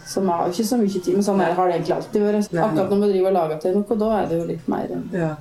Som 0.05 0.29
har 0.29 0.45
jo 0.45 0.53
ikke 0.53 0.67
så 0.67 0.77
mye 0.77 0.93
tid, 0.93 1.13
men 1.17 1.25
sånn 1.25 1.41
er, 1.41 1.55
har 1.57 1.69
det 1.69 1.79
egentlig 1.79 1.95
alltid 1.95 2.25
vært. 2.27 2.49
Akkurat 2.61 2.91
når 2.93 3.03
vi 3.03 3.11
driver 3.15 3.31
og 3.31 3.37
lager 3.39 3.61
til 3.63 3.77
noe, 3.79 3.99
da 4.01 4.09
er 4.19 4.27
det 4.29 4.39
jo 4.39 4.47
litt 4.51 4.67
mer 4.71 4.95
eh, 4.95 5.21
Ja. 5.21 5.31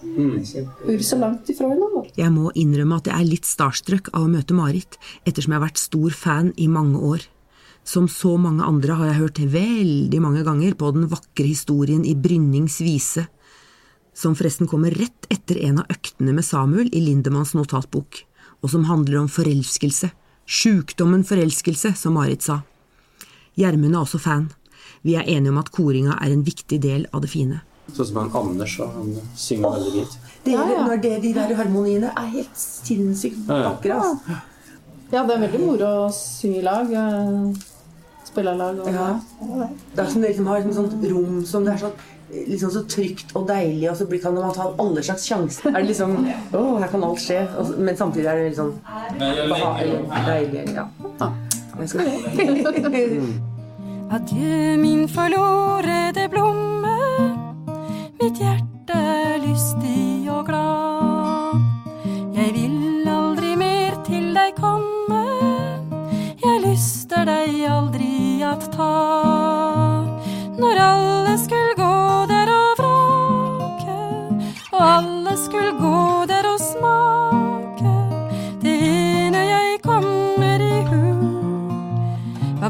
Ur 0.00 1.02
så 1.04 1.16
langt 1.20 1.48
ifra 1.52 1.68
hverandre. 1.68 2.06
Jeg 2.16 2.32
må 2.32 2.52
innrømme 2.56 3.00
at 3.00 3.08
jeg 3.08 3.16
er 3.16 3.28
litt 3.28 3.48
starstruck 3.48 4.08
av 4.12 4.24
å 4.26 4.30
møte 4.32 4.56
Marit, 4.56 4.96
ettersom 5.28 5.52
jeg 5.52 5.60
har 5.60 5.66
vært 5.66 5.80
stor 5.80 6.16
fan 6.16 6.52
i 6.60 6.68
mange 6.72 7.00
år. 7.00 7.26
Som 7.84 8.08
så 8.12 8.36
mange 8.40 8.64
andre 8.64 8.96
har 8.96 9.10
jeg 9.10 9.20
hørt 9.22 9.42
veldig 9.54 10.20
mange 10.22 10.44
ganger 10.46 10.76
på 10.78 10.92
den 10.96 11.08
vakre 11.10 11.48
historien 11.48 12.04
i 12.04 12.14
Brynnings 12.16 12.80
vise, 12.84 13.26
som 14.12 14.34
forresten 14.36 14.68
kommer 14.68 14.92
rett 14.92 15.28
etter 15.32 15.60
en 15.68 15.80
av 15.80 15.92
øktene 15.92 16.34
med 16.36 16.44
Samuel 16.44 16.90
i 16.92 17.00
Lindemanns 17.04 17.54
notatbok, 17.56 18.24
og 18.60 18.72
som 18.72 18.84
handler 18.88 19.22
om 19.22 19.30
forelskelse. 19.32 20.10
Sjukdommen 20.50 21.22
forelskelse, 21.26 21.92
som 21.94 22.16
Marit 22.18 22.42
sa. 22.42 22.60
Gjermund 23.54 23.94
er 23.94 24.02
også 24.02 24.18
fan. 24.18 24.48
Vi 25.06 25.14
er 25.16 25.28
enige 25.30 25.52
om 25.52 25.60
at 25.60 25.70
koringa 25.72 26.16
er 26.18 26.34
en 26.34 26.42
viktig 26.44 26.80
del 26.82 27.06
av 27.14 27.22
det 27.22 27.30
fine. 27.30 27.60
Sånn 27.94 28.08
som 28.08 28.18
han 28.20 28.34
Anders, 28.40 28.74
og 28.82 28.90
han 28.96 29.12
synger 29.38 29.76
veldig 29.76 29.92
fint. 29.94 30.18
Det, 30.44 30.52
Ja, 30.56 30.64
ja. 30.70 30.86
Når 30.86 31.02
det, 31.02 31.12
de 31.22 31.32
der 31.36 31.54
harmoniene 31.58 32.10
er 32.16 32.28
helt 32.34 32.56
sinnssykt 32.56 33.46
Ja, 33.48 33.56
ja. 33.62 33.70
vakre. 33.70 33.98
Altså. 34.00 34.40
Ja, 35.10 35.22
det 35.26 35.34
er 35.36 35.40
veldig 35.46 35.60
moro 35.66 35.88
å 36.06 36.12
synge 36.14 36.58
i 36.58 36.66
lag. 36.66 36.92
Spille 38.30 38.54
i. 38.54 38.56
Og, 38.80 38.88
Ja. 38.94 39.18
Det 39.94 40.04
er 40.04 40.10
som 40.10 40.22
det 40.22 40.30
liksom 40.32 40.46
har 40.46 40.56
et 40.58 40.74
sånt 40.74 40.94
rom 41.10 41.44
som 41.44 41.64
det 41.64 41.74
er 41.74 41.78
sånn 41.84 41.92
liksom 42.30 42.70
så 42.70 42.84
trygt 42.86 43.32
og 43.34 43.48
deilig, 43.48 43.88
og 43.90 43.96
så 43.98 44.06
blir- 44.06 44.22
kan 44.22 44.34
man 44.34 44.52
ta 44.54 44.68
alle 44.78 45.02
slags 45.02 45.24
sjanser. 45.26 45.68
Er 45.74 45.80
det 45.82 45.88
liksom 45.90 46.12
Å, 46.54 46.78
her 46.78 46.88
kan 46.88 47.02
alt 47.04 47.18
skje. 47.18 47.40
Og 47.58 47.78
Men 47.78 47.96
samtidig 47.96 48.26
er 48.26 48.36
det 48.36 48.44
litt 48.50 48.58
sånn 48.58 48.74
beha- 49.18 50.26
deilig. 50.26 50.74
Ja. 50.74 50.86
Ah, 51.20 51.32
Adjø, 54.10 54.76
min 54.78 55.06
forlorede 55.08 56.28
blomme. 56.32 56.96
Mitt 58.20 58.38
hjerte 58.42 58.94
er 58.96 59.38
lystig 59.44 60.28
og 60.30 60.46
glad. 60.50 60.89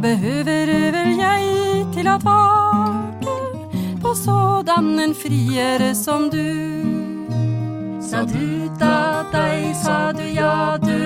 Behøver 0.02 0.92
vel 0.92 1.16
jeg 1.18 1.86
til 1.94 2.06
at 2.08 2.24
vake 2.24 3.26
på 4.02 4.14
sådan 4.14 5.00
en 5.00 5.14
friere 5.14 5.94
som 5.94 6.30
du? 6.30 6.48
Sa 8.10 8.24
du 8.24 8.68
da 8.80 9.24
deg, 9.32 9.76
sa 9.84 10.12
du 10.12 10.24
ja 10.34 10.76
du. 10.82 11.00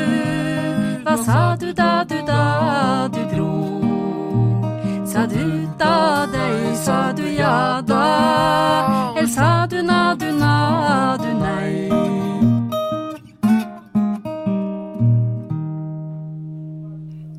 Hva 1.04 1.16
sa 1.24 1.56
du 1.60 1.72
da 1.72 2.04
du 2.10 2.18
da 2.26 3.08
du 3.14 3.22
dro? 3.36 3.50
Sa 5.06 5.26
du 5.26 5.68
da 5.78 6.26
deg, 6.32 6.76
sa 6.84 7.12
du 7.12 7.26
ja 7.38 7.80
da. 7.88 8.04
Eller 9.16 9.28
sa 9.28 9.66
du 9.66 9.82
na 9.82 10.14
du 10.14 10.32
na 10.32 11.13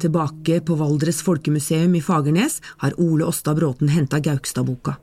Tilbake 0.06 0.60
på 0.62 0.76
Valdres 0.78 1.24
Folkemuseum 1.26 1.96
i 1.98 2.02
Fagernes 2.04 2.60
har 2.84 2.94
Ole 3.02 3.26
Åstad 3.26 3.58
Bråten 3.58 3.90
henta 3.90 4.20
Gaukstad-boka. 4.22 5.00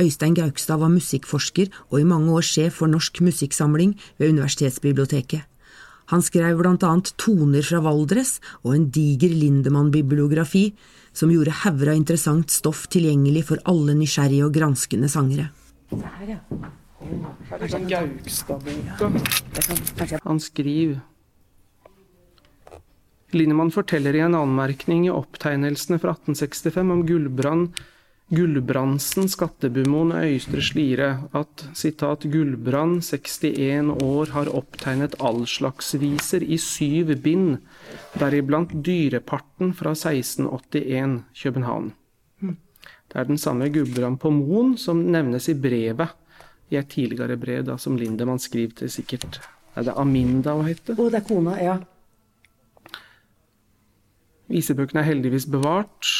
Øystein 0.00 0.32
Gaukstad 0.38 0.80
var 0.80 0.88
musikkforsker 0.88 1.68
og 1.90 2.00
i 2.00 2.06
mange 2.08 2.32
år 2.32 2.46
sjef 2.46 2.78
for 2.80 2.88
Norsk 2.88 3.20
musikksamling 3.26 3.92
ved 4.16 4.30
Universitetsbiblioteket. 4.32 5.42
Han 6.08 6.24
skrev 6.24 6.56
blant 6.56 6.86
annet 6.88 7.12
Toner 7.20 7.66
fra 7.68 7.82
Valdres 7.84 8.38
og 8.62 8.78
en 8.78 8.88
diger 8.88 9.34
Lindemann-bibliografi 9.42 10.70
som 11.12 11.28
gjorde 11.34 11.58
hauger 11.66 11.92
av 11.92 12.00
interessant 12.00 12.48
stoff 12.54 12.86
tilgjengelig 12.88 13.44
for 13.50 13.60
alle 13.68 13.92
nysgjerrige 13.98 14.48
og 14.48 14.56
granskende 14.56 15.12
sangere. 15.12 15.50
Her, 15.92 16.32
ja. 16.32 16.40
Her 17.52 17.60
er 17.60 17.76
sånn 17.76 17.86
Gaukstad-boka. 17.92 19.12
Han 20.24 20.40
skriver 20.40 20.96
Lindemann 23.36 23.70
forteller 23.74 24.16
i 24.16 24.24
en 24.24 24.36
anmerkning 24.38 25.06
i 25.06 25.12
opptegnelsene 25.12 26.00
fra 26.00 26.14
1865 26.16 26.92
om 26.94 27.06
Gullbrand 27.06 27.80
Gullbrandsen, 28.28 29.24
skattebumoen 29.32 30.12
Øystre 30.12 30.60
Slire, 30.60 31.06
at 31.32 31.62
citat, 31.72 32.26
Gullbrand, 32.28 33.00
61 33.00 33.94
år, 34.04 34.34
har 34.34 34.50
opptegnet 34.52 35.16
allslagsviser 35.24 36.44
i 36.44 36.58
syv 36.60 37.14
bind, 37.24 37.56
deriblant 38.20 38.74
Dyreparten 38.84 39.72
fra 39.72 39.94
1681, 39.96 41.22
København. 41.40 41.94
Det 43.08 43.16
er 43.16 43.24
den 43.24 43.40
samme 43.40 43.70
Gulbrand 43.72 44.20
på 44.20 44.28
Moen 44.28 44.76
som 44.76 45.00
nevnes 45.08 45.48
i 45.48 45.56
brevet, 45.56 46.12
i 46.68 46.76
et 46.76 46.90
tidligere 46.92 47.38
brev 47.40 47.64
da, 47.64 47.78
som 47.80 47.96
Lindemann 47.96 48.42
skriver 48.44 48.82
til 48.82 48.90
sikkert 48.92 49.40
Er 49.72 49.86
det 49.86 49.94
Aminda 49.96 50.52
hun 50.52 50.68
heter? 50.68 50.98
Å, 51.00 51.08
det 51.08 51.22
er 51.22 51.24
kona, 51.24 51.54
ja. 51.64 51.78
Visebøkene 54.48 55.02
er 55.02 55.10
heldigvis 55.10 55.48
bevart, 55.50 56.12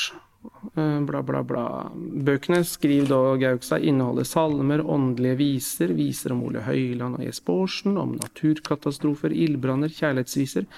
Eh, 0.74 1.00
bla, 1.00 1.22
bla, 1.22 1.42
bla. 1.42 1.90
Bøkene, 1.94 2.60
skriv 2.66 3.08
da 3.10 3.18
Gaukstad, 3.40 3.82
inneholder 3.84 4.26
salmer, 4.26 4.82
åndelige 4.86 5.38
viser, 5.40 5.92
viser 5.98 6.34
om 6.34 6.44
Ole 6.46 6.62
Høiland 6.66 7.18
og 7.18 7.24
Jesper 7.26 7.62
Aarsen, 7.62 7.98
om 7.98 8.14
naturkatastrofer, 8.18 9.34
ildbranner, 9.34 9.92
kjærlighetsviser. 9.92 10.68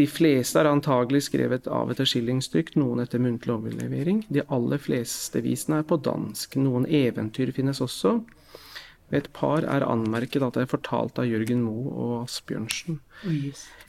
De 0.00 0.06
fleste 0.10 0.60
er 0.60 0.70
antagelig 0.70 1.26
skrevet 1.28 1.68
av 1.68 1.92
etter 1.92 2.08
skillingstykk, 2.08 2.74
noen 2.80 3.04
etter 3.04 3.22
muntlig 3.22 3.54
overlevering. 3.54 4.24
De 4.32 4.44
aller 4.48 4.80
fleste 4.82 5.44
visene 5.44 5.82
er 5.82 5.88
på 5.88 6.00
dansk. 6.00 6.56
Noen 6.60 6.88
eventyr 6.88 7.52
finnes 7.54 7.84
også. 7.84 8.18
Ved 9.12 9.20
et 9.20 9.32
par 9.36 9.66
er 9.68 9.84
anmerket 9.86 10.42
at 10.42 10.56
det 10.56 10.64
er 10.64 10.72
fortalt 10.72 11.20
av 11.20 11.28
Jørgen 11.28 11.62
Moe 11.62 11.92
og 11.92 12.14
Asbjørnsen. 12.24 12.98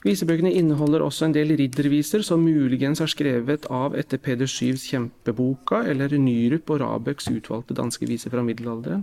Visebøkene 0.06 0.52
inneholder 0.54 1.02
også 1.02 1.26
en 1.26 1.34
del 1.34 1.50
ridderviser 1.58 2.22
som 2.24 2.44
muligens 2.44 3.00
er 3.02 3.10
skrevet 3.10 3.66
av 3.74 3.96
etter 3.98 4.20
Peder 4.22 4.48
Syvs 4.50 4.84
Kjempeboka 4.90 5.80
eller 5.90 6.14
Nyrup 6.20 6.70
og 6.70 6.80
Rabøks 6.84 7.26
utvalgte 7.32 7.74
danske 7.76 8.06
viser 8.08 8.30
fra 8.32 8.44
middelalderen. 8.46 9.02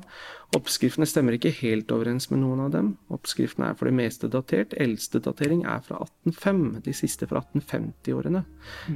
Oppskriftene 0.56 1.08
stemmer 1.10 1.36
ikke 1.36 1.52
helt 1.60 1.92
overens 1.92 2.30
med 2.32 2.44
noen 2.44 2.62
av 2.68 2.72
dem. 2.76 2.94
Oppskriftene 3.14 3.72
er 3.72 3.78
for 3.80 3.90
det 3.90 3.96
meste 3.98 4.30
datert. 4.32 4.76
Eldste 4.80 5.20
datering 5.26 5.66
er 5.66 5.84
fra 5.84 6.00
1805, 6.06 6.64
de 6.86 6.96
siste 6.96 7.28
fra 7.30 7.42
1850-årene. 7.42 8.44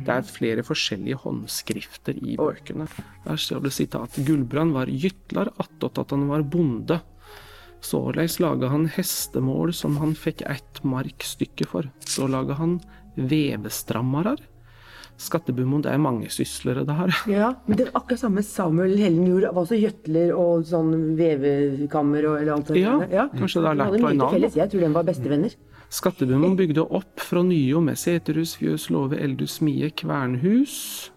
Det 0.06 0.16
er 0.16 0.32
flere 0.32 0.66
forskjellige 0.68 1.20
håndskrifter 1.26 2.22
i 2.22 2.38
bøkene. 2.40 2.88
Der 3.26 3.42
står 3.42 3.66
det 3.66 3.74
sitat 3.76 4.22
Gullbrand 4.28 4.78
var 4.78 4.92
gytlar 4.92 5.52
attåt 5.58 6.00
at 6.04 6.14
han 6.16 6.28
var 6.30 6.46
bonde. 6.46 7.02
Såleis 7.88 8.40
laga 8.44 8.68
han 8.74 8.88
hestemål 8.92 9.72
som 9.76 9.96
han 10.02 10.14
fikk 10.18 10.42
ett 10.50 10.82
markstykke 10.84 11.68
for. 11.70 11.88
Så 12.04 12.28
laga 12.28 12.58
han 12.60 12.80
vevestrammarar. 13.16 14.42
Det 15.18 15.90
er 15.90 15.98
mange 15.98 16.28
syslere 16.30 16.84
det 16.86 16.94
her. 16.94 17.14
Ja, 17.32 17.48
men 17.66 17.78
det 17.80 17.88
er 17.88 17.96
akkurat 17.98 18.20
samme 18.22 18.44
Samuel 18.46 18.98
Hellen 19.00 19.26
gjorde. 19.26 19.50
Var 19.56 19.64
også 19.64 19.80
gjøtler 19.80 20.34
og 20.38 20.68
sånn 20.70 20.92
vevekammer 21.18 22.28
og 22.30 22.36
eller 22.42 22.54
alt 22.54 22.68
det 22.70 22.84
Ja, 22.84 23.00
der. 23.00 23.30
kanskje 23.34 23.64
det 23.64 23.68
har 23.72 23.80
lært 23.80 23.96
på 23.96 24.12
en 24.12 24.22
annen. 24.22 24.30
felles. 24.36 24.56
Jeg 24.60 24.70
tror 24.70 24.80
de 24.86 24.92
var 24.94 25.04
bestevenner. 25.08 25.56
Skattebumon 25.90 26.56
bygde 26.60 26.84
opp 26.92 27.20
fra 27.24 27.42
Nyo 27.42 27.82
med 27.82 27.98
seterhus, 27.98 28.58
fjøs, 28.60 28.90
låve, 28.92 29.18
eldhus, 29.18 29.58
smie, 29.58 29.90
kvernhus. 29.90 31.10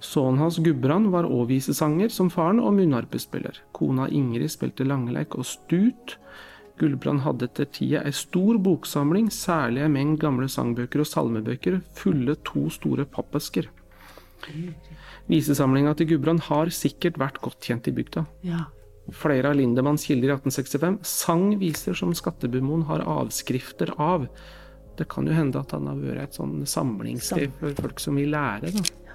Sønnen 0.00 0.40
hans 0.40 0.56
Gudbrand 0.64 1.10
var 1.12 1.28
òg 1.28 1.50
visesanger 1.50 2.12
som 2.12 2.30
faren, 2.32 2.60
og 2.60 2.72
munnharpespiller. 2.78 3.60
Kona 3.76 4.08
Ingrid 4.08 4.48
spilte 4.52 4.86
langeleik 4.88 5.36
og 5.36 5.44
stut. 5.48 6.16
Gulbrand 6.80 7.20
hadde 7.26 7.44
etter 7.50 7.68
tida 7.68 8.00
ei 8.08 8.12
stor 8.16 8.56
boksamling, 8.64 9.28
særlig 9.28 9.84
ei 9.84 9.92
mengd 9.92 10.22
gamle 10.22 10.48
sangbøker 10.48 11.02
og 11.04 11.10
salmebøker, 11.10 11.82
fulle 11.98 12.38
to 12.48 12.68
store 12.72 13.04
pappesker. 13.04 13.68
Visesamlinga 15.28 15.92
til 15.98 16.14
Gudbrand 16.14 16.46
har 16.48 16.72
sikkert 16.72 17.20
vært 17.20 17.40
godt 17.44 17.68
kjent 17.68 17.90
i 17.90 17.94
bygda. 17.94 18.24
Ja. 18.46 18.64
Flere 19.16 19.50
av 19.50 19.58
Lindemanns 19.58 20.06
kilder 20.06 20.30
i 20.30 20.34
1865 20.38 21.00
sang 21.08 21.44
viser 21.60 21.96
som 21.98 22.14
Skattebumoen 22.16 22.86
har 22.88 23.04
avskrifter 23.04 23.92
av. 24.00 24.26
Det 24.96 25.08
kan 25.10 25.28
jo 25.28 25.36
hende 25.36 25.60
at 25.60 25.72
han 25.76 25.88
har 25.90 26.00
vært 26.00 26.24
et 26.24 26.40
sånn 26.40 26.64
samlingssted 26.68 27.52
for 27.60 27.76
folk 27.84 28.02
som 28.02 28.18
vil 28.20 28.32
lære. 28.32 28.72
Da. 28.72 29.09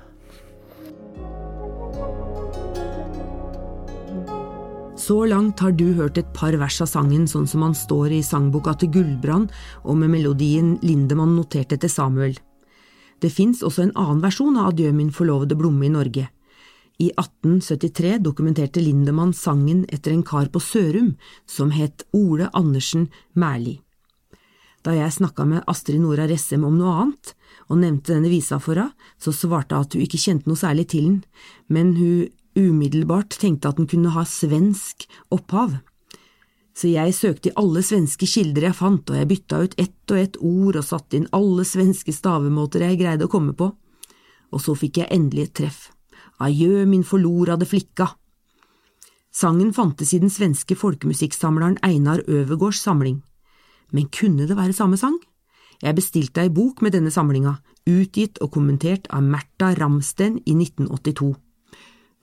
Så 5.06 5.26
langt 5.30 5.60
har 5.60 5.72
du 5.78 5.92
hørt 5.94 6.18
et 6.18 6.30
par 6.34 6.56
vers 6.58 6.80
av 6.82 6.88
sangen 6.90 7.28
sånn 7.30 7.46
som 7.46 7.62
han 7.62 7.76
står 7.78 8.16
i 8.16 8.24
sangboka 8.26 8.74
til 8.82 8.90
Gullbrand 8.96 9.52
og 9.84 10.00
med 10.00 10.10
melodien 10.16 10.80
Lindemann 10.82 11.36
noterte 11.38 11.78
til 11.78 11.92
Samuel. 11.94 12.34
Det 13.22 13.30
fins 13.30 13.62
også 13.62 13.84
en 13.84 13.94
annen 13.94 14.24
versjon 14.24 14.58
av 14.58 14.72
Adjø 14.72 14.90
min 14.96 15.12
forlovede 15.14 15.58
Blomme 15.60 15.86
i 15.86 15.94
Norge. 15.94 16.26
I 16.98 17.12
1873 17.12 18.18
dokumenterte 18.24 18.82
Lindemann 18.82 19.36
sangen 19.36 19.84
etter 19.94 20.16
en 20.16 20.24
kar 20.24 20.48
på 20.50 20.64
Sørum 20.64 21.14
som 21.46 21.76
het 21.76 22.08
Ole 22.16 22.50
Andersen 22.56 23.10
Mæli. 23.36 23.82
Da 24.82 24.94
jeg 24.96 25.14
snakka 25.20 25.46
med 25.50 25.66
Astrid 25.68 26.02
Nora 26.02 26.26
Ressem 26.30 26.64
om 26.64 26.78
noe 26.80 26.94
annet, 27.04 27.36
og 27.70 27.82
nevnte 27.82 28.14
denne 28.14 28.32
visa 28.32 28.60
for 28.62 28.78
henne, 28.78 28.94
så 29.18 29.34
svarte 29.34 29.76
hun 29.76 29.86
at 29.88 29.96
hun 29.96 30.06
ikke 30.06 30.22
kjente 30.22 30.50
noe 30.50 30.60
særlig 30.60 30.88
til 30.94 31.10
den, 31.10 31.20
men 31.68 31.96
hun 31.98 32.30
umiddelbart 32.56 33.36
tenkte 33.42 33.72
at 33.72 33.80
den 33.80 33.90
kunne 33.90 34.14
ha 34.16 34.24
svensk 34.28 35.08
opphav. 35.34 35.80
Så 36.76 36.92
jeg 36.92 37.16
søkte 37.16 37.50
i 37.50 37.56
alle 37.60 37.82
svenske 37.86 38.28
kilder 38.28 38.68
jeg 38.68 38.76
fant, 38.76 39.10
og 39.10 39.16
jeg 39.16 39.30
bytta 39.30 39.62
ut 39.64 39.76
ett 39.80 40.12
og 40.12 40.20
ett 40.20 40.38
ord 40.44 40.80
og 40.80 40.88
satte 40.88 41.18
inn 41.18 41.30
alle 41.36 41.64
svenske 41.68 42.12
stavemåter 42.16 42.84
jeg 42.84 43.00
greide 43.00 43.28
å 43.28 43.32
komme 43.32 43.56
på. 43.56 43.70
Og 44.52 44.62
så 44.62 44.76
fikk 44.78 45.00
jeg 45.02 45.12
endelig 45.16 45.48
et 45.48 45.56
treff. 45.62 45.80
Adjø, 46.44 46.84
min 46.88 47.06
forlorade 47.08 47.68
flikka. 47.68 48.10
Sangen 49.36 49.72
fantes 49.76 50.14
i 50.16 50.20
den 50.20 50.32
svenske 50.32 50.76
folkemusikksamleren 50.80 51.80
Einar 51.84 52.22
Øvergårds 52.28 52.84
samling. 52.84 53.22
Men 53.92 54.12
kunne 54.12 54.48
det 54.48 54.56
være 54.60 54.76
samme 54.76 55.00
sang? 55.00 55.18
Jeg 55.82 55.96
bestilte 55.98 56.44
ei 56.44 56.52
bok 56.54 56.82
med 56.82 56.96
denne 56.96 57.12
samlinga, 57.12 57.58
utgitt 57.86 58.40
og 58.42 58.54
kommentert 58.56 59.10
av 59.14 59.24
Märtha 59.24 59.74
Ramsten 59.78 60.40
i 60.46 60.56
1982. 60.56 61.34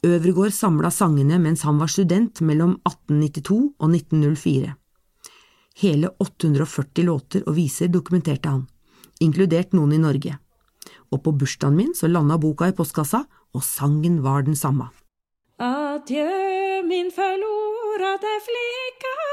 Øvregård 0.03 0.55
samla 0.55 0.91
sangene 0.91 1.39
mens 1.39 1.63
han 1.63 1.79
var 1.79 1.91
student 1.93 2.41
mellom 2.43 2.75
1892 2.89 3.59
og 3.79 3.91
1904. 3.95 4.73
Hele 5.83 6.11
840 6.21 7.07
låter 7.07 7.45
og 7.47 7.57
viser 7.57 7.89
dokumenterte 7.89 8.51
han, 8.51 8.67
inkludert 9.21 9.73
noen 9.77 9.95
i 9.95 10.01
Norge. 10.03 10.39
Og 11.13 11.23
på 11.23 11.33
bursdagen 11.37 11.79
min 11.79 11.95
så 11.95 12.11
landa 12.11 12.39
boka 12.41 12.69
i 12.69 12.77
postkassa, 12.77 13.25
og 13.53 13.63
sangen 13.63 14.23
var 14.25 14.43
den 14.43 14.57
samme. 14.57 14.89
Adjø, 15.63 16.83
min 16.89 17.13
forlorade 17.15 18.35
flicka 18.49 19.32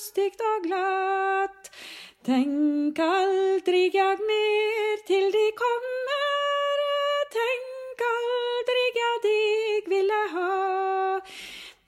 lustigt 0.00 0.40
og 0.40 0.62
glatt. 0.64 1.68
Tenk 2.24 2.98
aldri 2.98 3.90
jag 3.92 4.20
mer 4.24 5.02
til 5.08 5.26
de 5.34 5.46
kommer. 5.60 6.78
Tenk 7.34 8.00
aldri 8.06 8.84
jag 8.96 9.18
dig 9.26 9.82
ville 9.92 10.20
ha. 10.32 11.20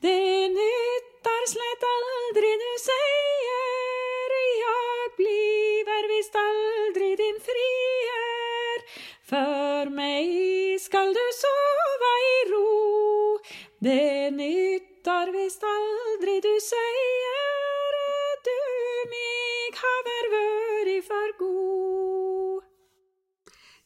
Det 0.05 0.49
nyttar 0.59 1.43
slett 1.55 1.87
aldri 1.95 2.53
du 2.65 2.73
sier, 2.85 4.31
Jag 4.61 5.17
bliver 5.17 6.09
visst 6.13 6.37
aldri 6.37 7.17
din 7.17 7.41
frier. 7.49 8.87
For 9.25 9.89
meg 9.89 10.81
skal 10.81 11.17
du 11.17 11.27
sova 11.41 12.15
i 12.29 12.37
ro. 12.53 13.39
Det 13.81 14.31
nyttar 14.37 15.33
visst 15.33 15.63
aldri 15.65 16.41
du 16.41 16.55
säger 16.61 17.22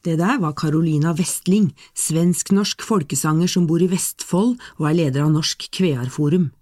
Det 0.07 0.21
der 0.21 0.37
var 0.39 0.53
Carolina 0.55 1.11
Vestling, 1.19 1.73
svensk-norsk 1.99 2.85
folkesanger 2.87 3.51
som 3.51 3.65
bor 3.67 3.83
i 3.83 3.89
Vestfold 3.91 4.53
og 4.79 4.85
er 4.87 4.95
leder 5.01 5.25
av 5.25 5.33
Norsk 5.35 5.67
Kvearforum. 5.75 6.53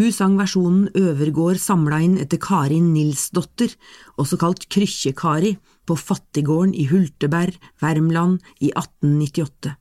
Hun 0.00 0.10
sang 0.10 0.34
versjonen 0.34 0.88
Øvergård 0.98 1.60
samla 1.62 2.00
inn 2.02 2.18
etter 2.18 2.42
Karin 2.42 2.90
Nilsdotter, 2.90 3.70
også 4.18 4.40
kalt 4.42 4.66
Krykkje-Kari, 4.66 5.54
på 5.86 5.94
fattiggården 5.94 6.74
i 6.74 6.88
Hulteberg, 6.90 7.54
Värmland, 7.78 8.42
i 8.58 8.74
1898. 8.74 9.76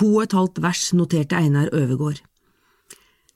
To 0.00 0.08
og 0.14 0.24
et 0.24 0.40
halvt 0.40 0.64
vers 0.64 0.88
noterte 0.96 1.36
Einar 1.36 1.68
Øvergård. 1.76 2.24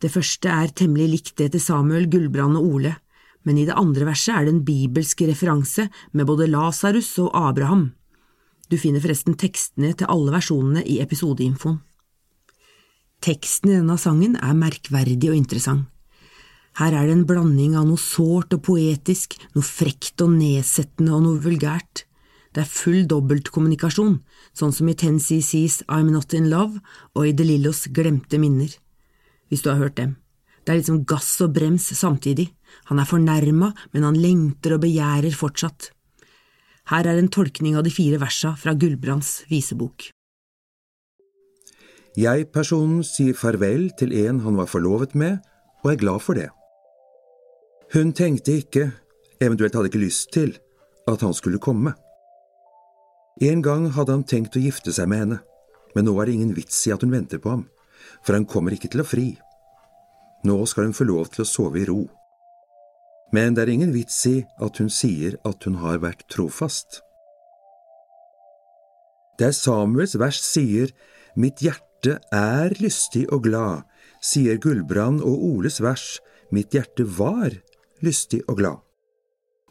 Det 0.01 0.17
første 0.17 0.49
er 0.49 0.73
temmelig 0.73 1.13
likt 1.13 1.37
det 1.37 1.53
til 1.53 1.69
Samuel, 1.69 2.09
Gullbrand 2.09 2.57
og 2.57 2.73
Ole, 2.73 2.97
men 3.45 3.59
i 3.59 3.69
det 3.69 3.77
andre 3.77 4.09
verset 4.15 4.33
er 4.33 4.47
det 4.47 4.57
en 4.57 4.65
bibelsk 4.65 5.27
referanse 5.29 5.91
med 6.13 6.25
både 6.25 6.49
Lasarus 6.49 7.19
og 7.21 7.37
Abraham. 7.37 7.91
Du 8.73 8.79
finner 8.81 9.03
forresten 9.05 9.35
tekstene 9.37 9.91
til 9.93 10.09
alle 10.09 10.33
versjonene 10.33 10.81
i 10.89 10.97
episodeinfoen. 11.05 11.83
Teksten 13.23 13.69
i 13.69 13.75
denne 13.77 13.99
sangen 14.01 14.39
er 14.41 14.57
merkverdig 14.57 15.29
og 15.29 15.37
interessant. 15.37 15.91
Her 16.81 16.95
er 16.97 17.05
det 17.05 17.19
en 17.19 17.27
blanding 17.29 17.75
av 17.77 17.85
noe 17.85 18.01
sårt 18.01 18.55
og 18.57 18.63
poetisk, 18.65 19.37
noe 19.53 19.67
frekt 19.67 20.25
og 20.25 20.33
nedsettende 20.39 21.13
og 21.13 21.21
noe 21.27 21.43
vulgært. 21.45 22.07
Det 22.57 22.65
er 22.65 22.73
full 22.73 23.05
dobbeltkommunikasjon, 23.13 24.17
sånn 24.57 24.73
som 24.73 24.89
i 24.89 24.97
Ten 24.97 25.21
CCs 25.21 25.83
I'm 25.93 26.09
Not 26.15 26.33
In 26.33 26.49
Love 26.49 26.81
og 27.13 27.29
i 27.29 27.37
De 27.37 27.45
Lillos 27.45 27.85
Glemte 27.93 28.41
minner. 28.41 28.73
Hvis 29.53 29.65
du 29.67 29.69
har 29.69 29.85
hørt 29.85 30.01
dem. 30.01 30.17
Det 30.65 30.73
er 30.73 30.81
liksom 30.81 31.05
gass 31.05 31.35
og 31.45 31.53
brems 31.53 31.93
samtidig. 31.93 32.49
Han 32.89 33.03
er 33.03 33.09
fornærma, 33.09 33.75
men 33.93 34.09
han 34.09 34.17
lengter 34.17 34.79
og 34.79 34.87
begjærer 34.87 35.37
fortsatt. 35.37 35.93
Her 36.91 37.07
er 37.07 37.19
en 37.21 37.31
tolkning 37.31 37.77
av 37.79 37.85
de 37.87 37.93
fire 37.95 38.19
versa 38.19 38.57
fra 38.59 38.75
Gullbrands 38.75 39.45
visebok. 39.51 40.09
Jeg-personen 42.19 43.05
sier 43.07 43.37
farvel 43.39 43.87
til 43.97 44.13
en 44.27 44.43
han 44.45 44.59
var 44.59 44.69
forlovet 44.69 45.15
med, 45.15 45.39
og 45.83 45.93
er 45.93 46.01
glad 46.01 46.21
for 46.21 46.37
det. 46.37 46.51
Hun 47.95 48.13
tenkte 48.17 48.59
ikke, 48.61 48.91
eventuelt 49.41 49.75
hadde 49.79 49.89
ikke 49.89 50.03
lyst 50.03 50.33
til, 50.35 50.57
at 51.09 51.23
han 51.25 51.35
skulle 51.35 51.63
komme. 51.63 51.95
En 53.41 53.63
gang 53.65 53.89
hadde 53.95 54.13
han 54.13 54.27
tenkt 54.29 54.59
å 54.59 54.63
gifte 54.63 54.93
seg 54.93 55.09
med 55.09 55.25
henne, 55.25 55.39
men 55.95 56.07
nå 56.07 56.15
er 56.19 56.29
det 56.29 56.37
ingen 56.37 56.55
vits 56.57 56.83
i 56.87 56.93
at 56.93 57.03
hun 57.05 57.15
venter 57.15 57.41
på 57.41 57.55
ham, 57.55 57.65
for 58.25 58.37
han 58.37 58.49
kommer 58.49 58.75
ikke 58.77 58.91
til 58.93 59.05
å 59.05 59.09
fri. 59.09 59.27
Nå 60.45 60.59
skal 60.67 60.91
hun 60.91 60.97
få 60.97 61.07
lov 61.09 61.31
til 61.33 61.45
å 61.45 61.49
sove 61.49 61.81
i 61.81 61.87
ro. 61.89 62.03
Men 63.33 63.57
det 63.57 63.65
er 63.65 63.73
ingen 63.73 63.95
vits 63.95 64.19
i 64.29 64.43
at 64.61 64.79
hun 64.81 64.91
sier 64.93 65.39
at 65.49 65.65
hun 65.65 65.79
har 65.81 66.03
vært 66.05 66.27
trofast. 66.33 67.01
Der 69.41 69.55
Samuels 69.57 70.19
vers 70.21 70.41
sier 70.45 70.93
Mitt 71.35 71.63
hjerte 71.65 72.19
er 72.37 72.75
lystig 72.83 73.25
og 73.33 73.47
glad, 73.47 73.87
sier 74.21 74.61
Gulbrand 74.61 75.23
og 75.25 75.41
Oles 75.49 75.81
vers 75.81 76.19
Mitt 76.53 76.77
hjerte 76.77 77.07
var 77.09 77.57
lystig 78.05 78.43
og 78.45 78.61
glad. 78.61 78.83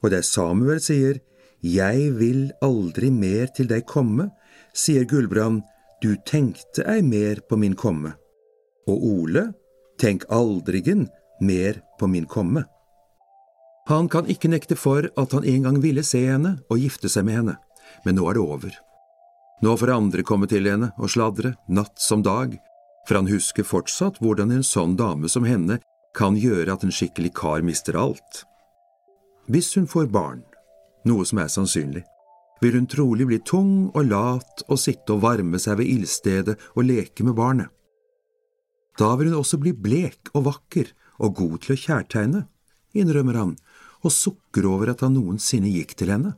Og 0.01 0.09
der 0.09 0.25
Samuel 0.25 0.81
sier 0.81 1.21
Jeg 1.61 2.09
vil 2.17 2.49
aldri 2.65 3.11
mer 3.13 3.53
til 3.53 3.69
deg 3.69 3.85
komme, 3.85 4.31
sier 4.73 5.05
Gulbrand 5.05 5.61
Du 6.01 6.15
tenkte 6.25 6.81
ei 6.89 7.03
mer 7.05 7.45
på 7.45 7.61
min 7.61 7.77
komme. 7.77 8.15
Og 8.89 9.05
Ole 9.05 9.51
Tenk 10.01 10.23
aldrigen 10.33 11.05
mer 11.45 11.77
på 11.99 12.07
min 12.09 12.25
komme. 12.25 12.63
Han 13.89 14.09
kan 14.09 14.29
ikke 14.29 14.51
nekte 14.51 14.77
for 14.77 15.07
at 15.17 15.33
han 15.33 15.47
en 15.47 15.67
gang 15.67 15.79
ville 15.81 16.03
se 16.05 16.21
henne 16.27 16.57
og 16.69 16.81
gifte 16.81 17.09
seg 17.09 17.25
med 17.27 17.39
henne, 17.39 17.55
men 18.05 18.17
nå 18.17 18.27
er 18.29 18.37
det 18.37 18.43
over. 18.43 18.75
Nå 19.61 19.75
får 19.77 19.93
andre 19.93 20.25
komme 20.25 20.49
til 20.49 20.69
henne 20.69 20.91
og 20.97 21.11
sladre, 21.13 21.55
natt 21.69 22.01
som 22.01 22.23
dag, 22.25 22.53
for 23.07 23.17
han 23.19 23.29
husker 23.29 23.65
fortsatt 23.65 24.21
hvordan 24.21 24.53
en 24.53 24.65
sånn 24.65 24.95
dame 24.97 25.29
som 25.29 25.45
henne 25.45 25.79
kan 26.17 26.37
gjøre 26.37 26.73
at 26.73 26.85
en 26.85 26.93
skikkelig 26.93 27.33
kar 27.37 27.65
mister 27.65 27.97
alt. 27.97 28.43
Hvis 29.51 29.73
hun 29.77 29.87
får 29.89 30.09
barn, 30.13 30.41
noe 31.07 31.25
som 31.25 31.41
er 31.41 31.49
sannsynlig, 31.49 32.03
vil 32.61 32.77
hun 32.77 32.87
trolig 32.89 33.25
bli 33.29 33.39
tung 33.41 33.89
og 33.89 34.05
lat 34.05 34.65
og 34.67 34.79
sitte 34.79 35.15
og 35.15 35.23
varme 35.25 35.59
seg 35.61 35.79
ved 35.79 35.89
ildstedet 35.89 36.57
og 36.75 36.85
leke 36.85 37.25
med 37.25 37.37
barnet. 37.37 37.69
Da 38.99 39.15
vil 39.17 39.31
hun 39.31 39.39
også 39.39 39.57
bli 39.61 39.73
blek 39.73 40.29
og 40.35 40.45
vakker 40.49 40.91
og 41.25 41.35
god 41.39 41.57
til 41.63 41.73
å 41.73 41.81
kjærtegne, 41.85 42.41
innrømmer 42.97 43.39
han, 43.39 43.51
og 44.01 44.13
sukker 44.13 44.65
over 44.69 44.93
at 44.93 45.03
han 45.05 45.15
noensinne 45.15 45.71
gikk 45.71 45.93
til 45.99 46.13
henne. 46.13 46.33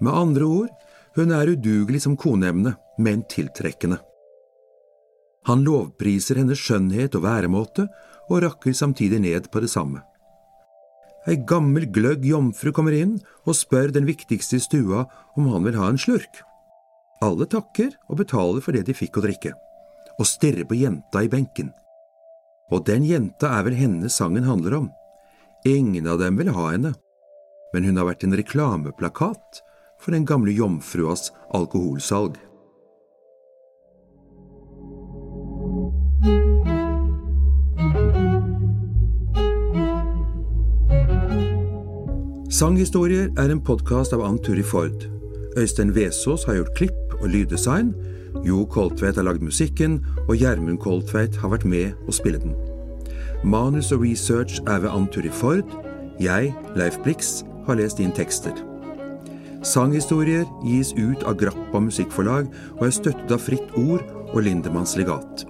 Med 0.00 0.16
andre 0.16 0.46
ord, 0.46 0.70
hun 1.18 1.32
er 1.34 1.50
udugelig 1.52 2.04
som 2.06 2.16
koneemne, 2.16 2.76
men 2.98 3.24
tiltrekkende. 3.28 3.98
Han 5.48 5.64
lovpriser 5.64 6.38
hennes 6.40 6.60
skjønnhet 6.60 7.16
og 7.18 7.24
væremåte, 7.24 7.88
og 8.30 8.44
rakker 8.44 8.76
samtidig 8.76 9.18
ned 9.24 9.48
på 9.50 9.62
det 9.64 9.72
samme. 9.72 10.04
Ei 11.28 11.36
gammel, 11.36 11.88
gløgg 11.92 12.22
jomfru 12.24 12.70
kommer 12.72 12.94
inn 12.96 13.18
og 13.44 13.56
spør 13.58 13.90
den 13.92 14.06
viktigste 14.08 14.56
i 14.56 14.62
stua 14.62 15.02
om 15.36 15.50
han 15.52 15.66
vil 15.66 15.76
ha 15.80 15.90
en 15.90 15.98
slurk. 16.00 16.44
Alle 17.20 17.48
takker 17.50 17.90
og 18.08 18.22
betaler 18.22 18.64
for 18.64 18.76
det 18.76 18.86
de 18.88 18.96
fikk 18.96 19.18
å 19.20 19.24
drikke 19.26 19.52
og 20.20 20.28
stirrer 20.28 20.68
på 20.68 20.76
jenta 20.76 21.22
i 21.24 21.30
benken. 21.32 21.70
Og 22.70 22.84
den 22.86 23.06
jenta 23.08 23.54
er 23.56 23.64
vel 23.66 23.76
henne 23.78 24.10
sangen 24.12 24.44
handler 24.46 24.76
om. 24.82 24.88
Ingen 25.64 26.06
av 26.06 26.18
dem 26.18 26.38
vil 26.40 26.48
ha 26.56 26.70
henne, 26.70 26.94
men 27.74 27.84
hun 27.84 27.98
har 28.00 28.06
vært 28.08 28.24
en 28.24 28.36
reklameplakat 28.38 29.60
for 30.00 30.16
den 30.16 30.24
gamle 30.24 30.54
jomfruas 30.56 31.28
alkoholsalg. 31.52 32.38
Sanghistorier 42.48 43.28
er 43.36 43.52
en 43.52 43.60
podkast 43.60 44.16
av 44.16 44.24
Ann 44.24 44.40
Turi 44.40 44.64
Ford. 44.64 45.04
Øystein 45.60 45.92
Vesaas 45.92 46.48
har 46.48 46.56
gjort 46.56 46.74
klipp 46.80 47.14
og 47.20 47.28
lyddesign, 47.36 47.92
jo 48.44 48.64
Koltveit 48.64 49.20
har 49.20 49.28
lagd 49.28 49.44
musikken, 49.44 50.00
og 50.24 50.36
Gjermund 50.40 50.80
Koltveit 50.80 51.36
har 51.40 51.52
vært 51.52 51.68
med 51.68 52.08
å 52.08 52.16
spille 52.16 52.40
den. 52.40 52.56
Manus 53.44 53.92
og 53.92 54.02
research 54.04 54.60
er 54.68 54.82
ved 54.82 54.90
Anturi 54.92 55.30
Ford. 55.32 55.64
Jeg, 56.20 56.54
Leif 56.76 56.98
Blix, 57.04 57.40
har 57.66 57.78
lest 57.80 58.00
inn 58.00 58.12
tekster. 58.12 58.52
Sanghistorier 59.64 60.44
gis 60.64 60.92
ut 60.96 61.24
av 61.28 61.38
Grappa 61.40 61.80
musikkforlag 61.80 62.50
og 62.76 62.84
er 62.84 62.92
støttet 62.92 63.32
av 63.32 63.40
Fritt 63.40 63.72
Ord 63.80 64.04
og 64.34 64.42
Lindemanns 64.44 64.92
legat. 65.00 65.46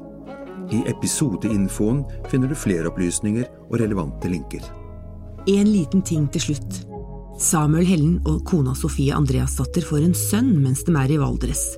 I 0.70 0.84
episodeinfoen 0.90 2.04
finner 2.30 2.50
du 2.50 2.54
flere 2.54 2.90
opplysninger 2.92 3.50
og 3.66 3.80
relevante 3.82 4.30
linker. 4.30 4.62
En 5.50 5.66
liten 5.66 6.06
ting 6.06 6.30
til 6.30 6.50
slutt. 6.50 6.82
Samuel 7.42 7.88
Hellen 7.88 8.18
og 8.28 8.44
kona 8.46 8.76
Sofie 8.78 9.16
Andreasdatter 9.16 9.82
får 9.82 10.04
en 10.04 10.14
sønn 10.14 10.52
mens 10.62 10.86
de 10.86 10.94
er 10.94 11.10
i 11.10 11.18
Valdres. 11.18 11.72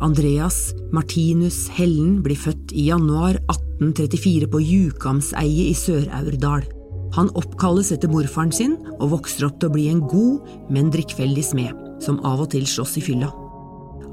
Andreas 0.00 0.74
Martinus 0.94 1.66
Hellen 1.74 2.20
blir 2.22 2.38
født 2.38 2.70
i 2.72 2.86
januar 2.86 3.40
1834 3.50 4.46
på 4.52 4.60
Jukamseiet 4.62 5.72
i 5.72 5.74
Sør-Aurdal. 5.74 6.68
Han 7.16 7.30
oppkalles 7.40 7.90
etter 7.94 8.10
morfaren 8.12 8.52
sin 8.54 8.76
og 8.98 9.10
vokser 9.16 9.48
opp 9.48 9.58
til 9.58 9.70
å 9.70 9.74
bli 9.74 9.88
en 9.90 10.04
god, 10.06 10.46
men 10.70 10.92
drikkfeldig 10.94 11.44
smed, 11.50 11.74
som 12.04 12.20
av 12.22 12.44
og 12.44 12.52
til 12.54 12.66
slåss 12.68 12.98
i 13.00 13.04
fylla. 13.08 13.32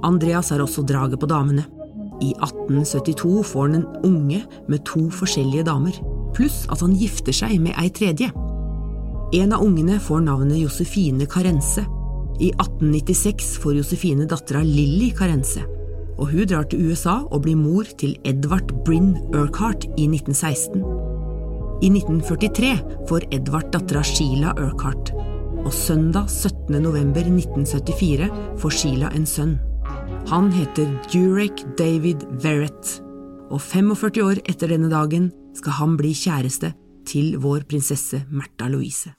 Andreas 0.05 0.49
har 0.53 0.63
også 0.63 0.85
draget 0.89 1.21
på 1.21 1.29
damene. 1.29 1.67
I 2.23 2.31
1872 2.39 3.43
får 3.45 3.67
han 3.67 3.81
en 3.81 3.87
unge 4.07 4.41
med 4.71 4.85
to 4.87 5.05
forskjellige 5.13 5.67
damer, 5.67 5.97
pluss 6.33 6.63
at 6.71 6.81
han 6.81 6.95
gifter 6.97 7.35
seg 7.35 7.59
med 7.61 7.77
ei 7.81 7.91
tredje. 7.93 8.31
En 9.35 9.53
av 9.53 9.61
ungene 9.65 9.99
får 10.01 10.25
navnet 10.25 10.63
Josefine 10.63 11.27
Karense. 11.29 11.85
I 12.39 12.51
1896 12.51 13.55
får 13.63 13.79
Josefine 13.79 14.27
dattera 14.27 14.63
Lilly 14.63 15.11
Karense 15.15 15.63
og 16.17 16.31
hun 16.31 16.47
drar 16.47 16.67
til 16.69 16.89
USA 16.89 17.19
og 17.23 17.43
blir 17.45 17.57
mor 17.59 17.87
til 17.99 18.15
Edvard 18.27 18.71
Bryn 18.87 19.15
Urquhart 19.35 19.87
i 19.99 20.07
1916. 20.07 20.83
I 21.83 21.91
1943 21.91 22.71
får 23.09 23.27
Edvard 23.35 23.71
dattera 23.73 24.03
Sheila 24.03 24.53
Urquhart, 24.55 25.11
og 25.65 25.73
søndag 25.73 26.29
17. 26.31 26.79
november 26.81 27.25
1974 27.27 28.29
får 28.61 28.77
Sheila 28.79 29.11
en 29.15 29.27
sønn. 29.27 29.57
Han 30.31 30.51
heter 30.53 30.87
Durek 31.11 31.65
David 31.77 32.23
Verrett, 32.41 32.95
og 33.51 33.61
45 33.61 34.23
år 34.23 34.41
etter 34.45 34.71
denne 34.71 34.89
dagen 34.89 35.29
skal 35.57 35.77
han 35.81 35.99
bli 35.99 36.15
kjæreste 36.15 36.73
til 37.05 37.35
vår 37.43 37.67
prinsesse 37.69 38.23
Märtha 38.31 38.71
Louise. 38.71 39.13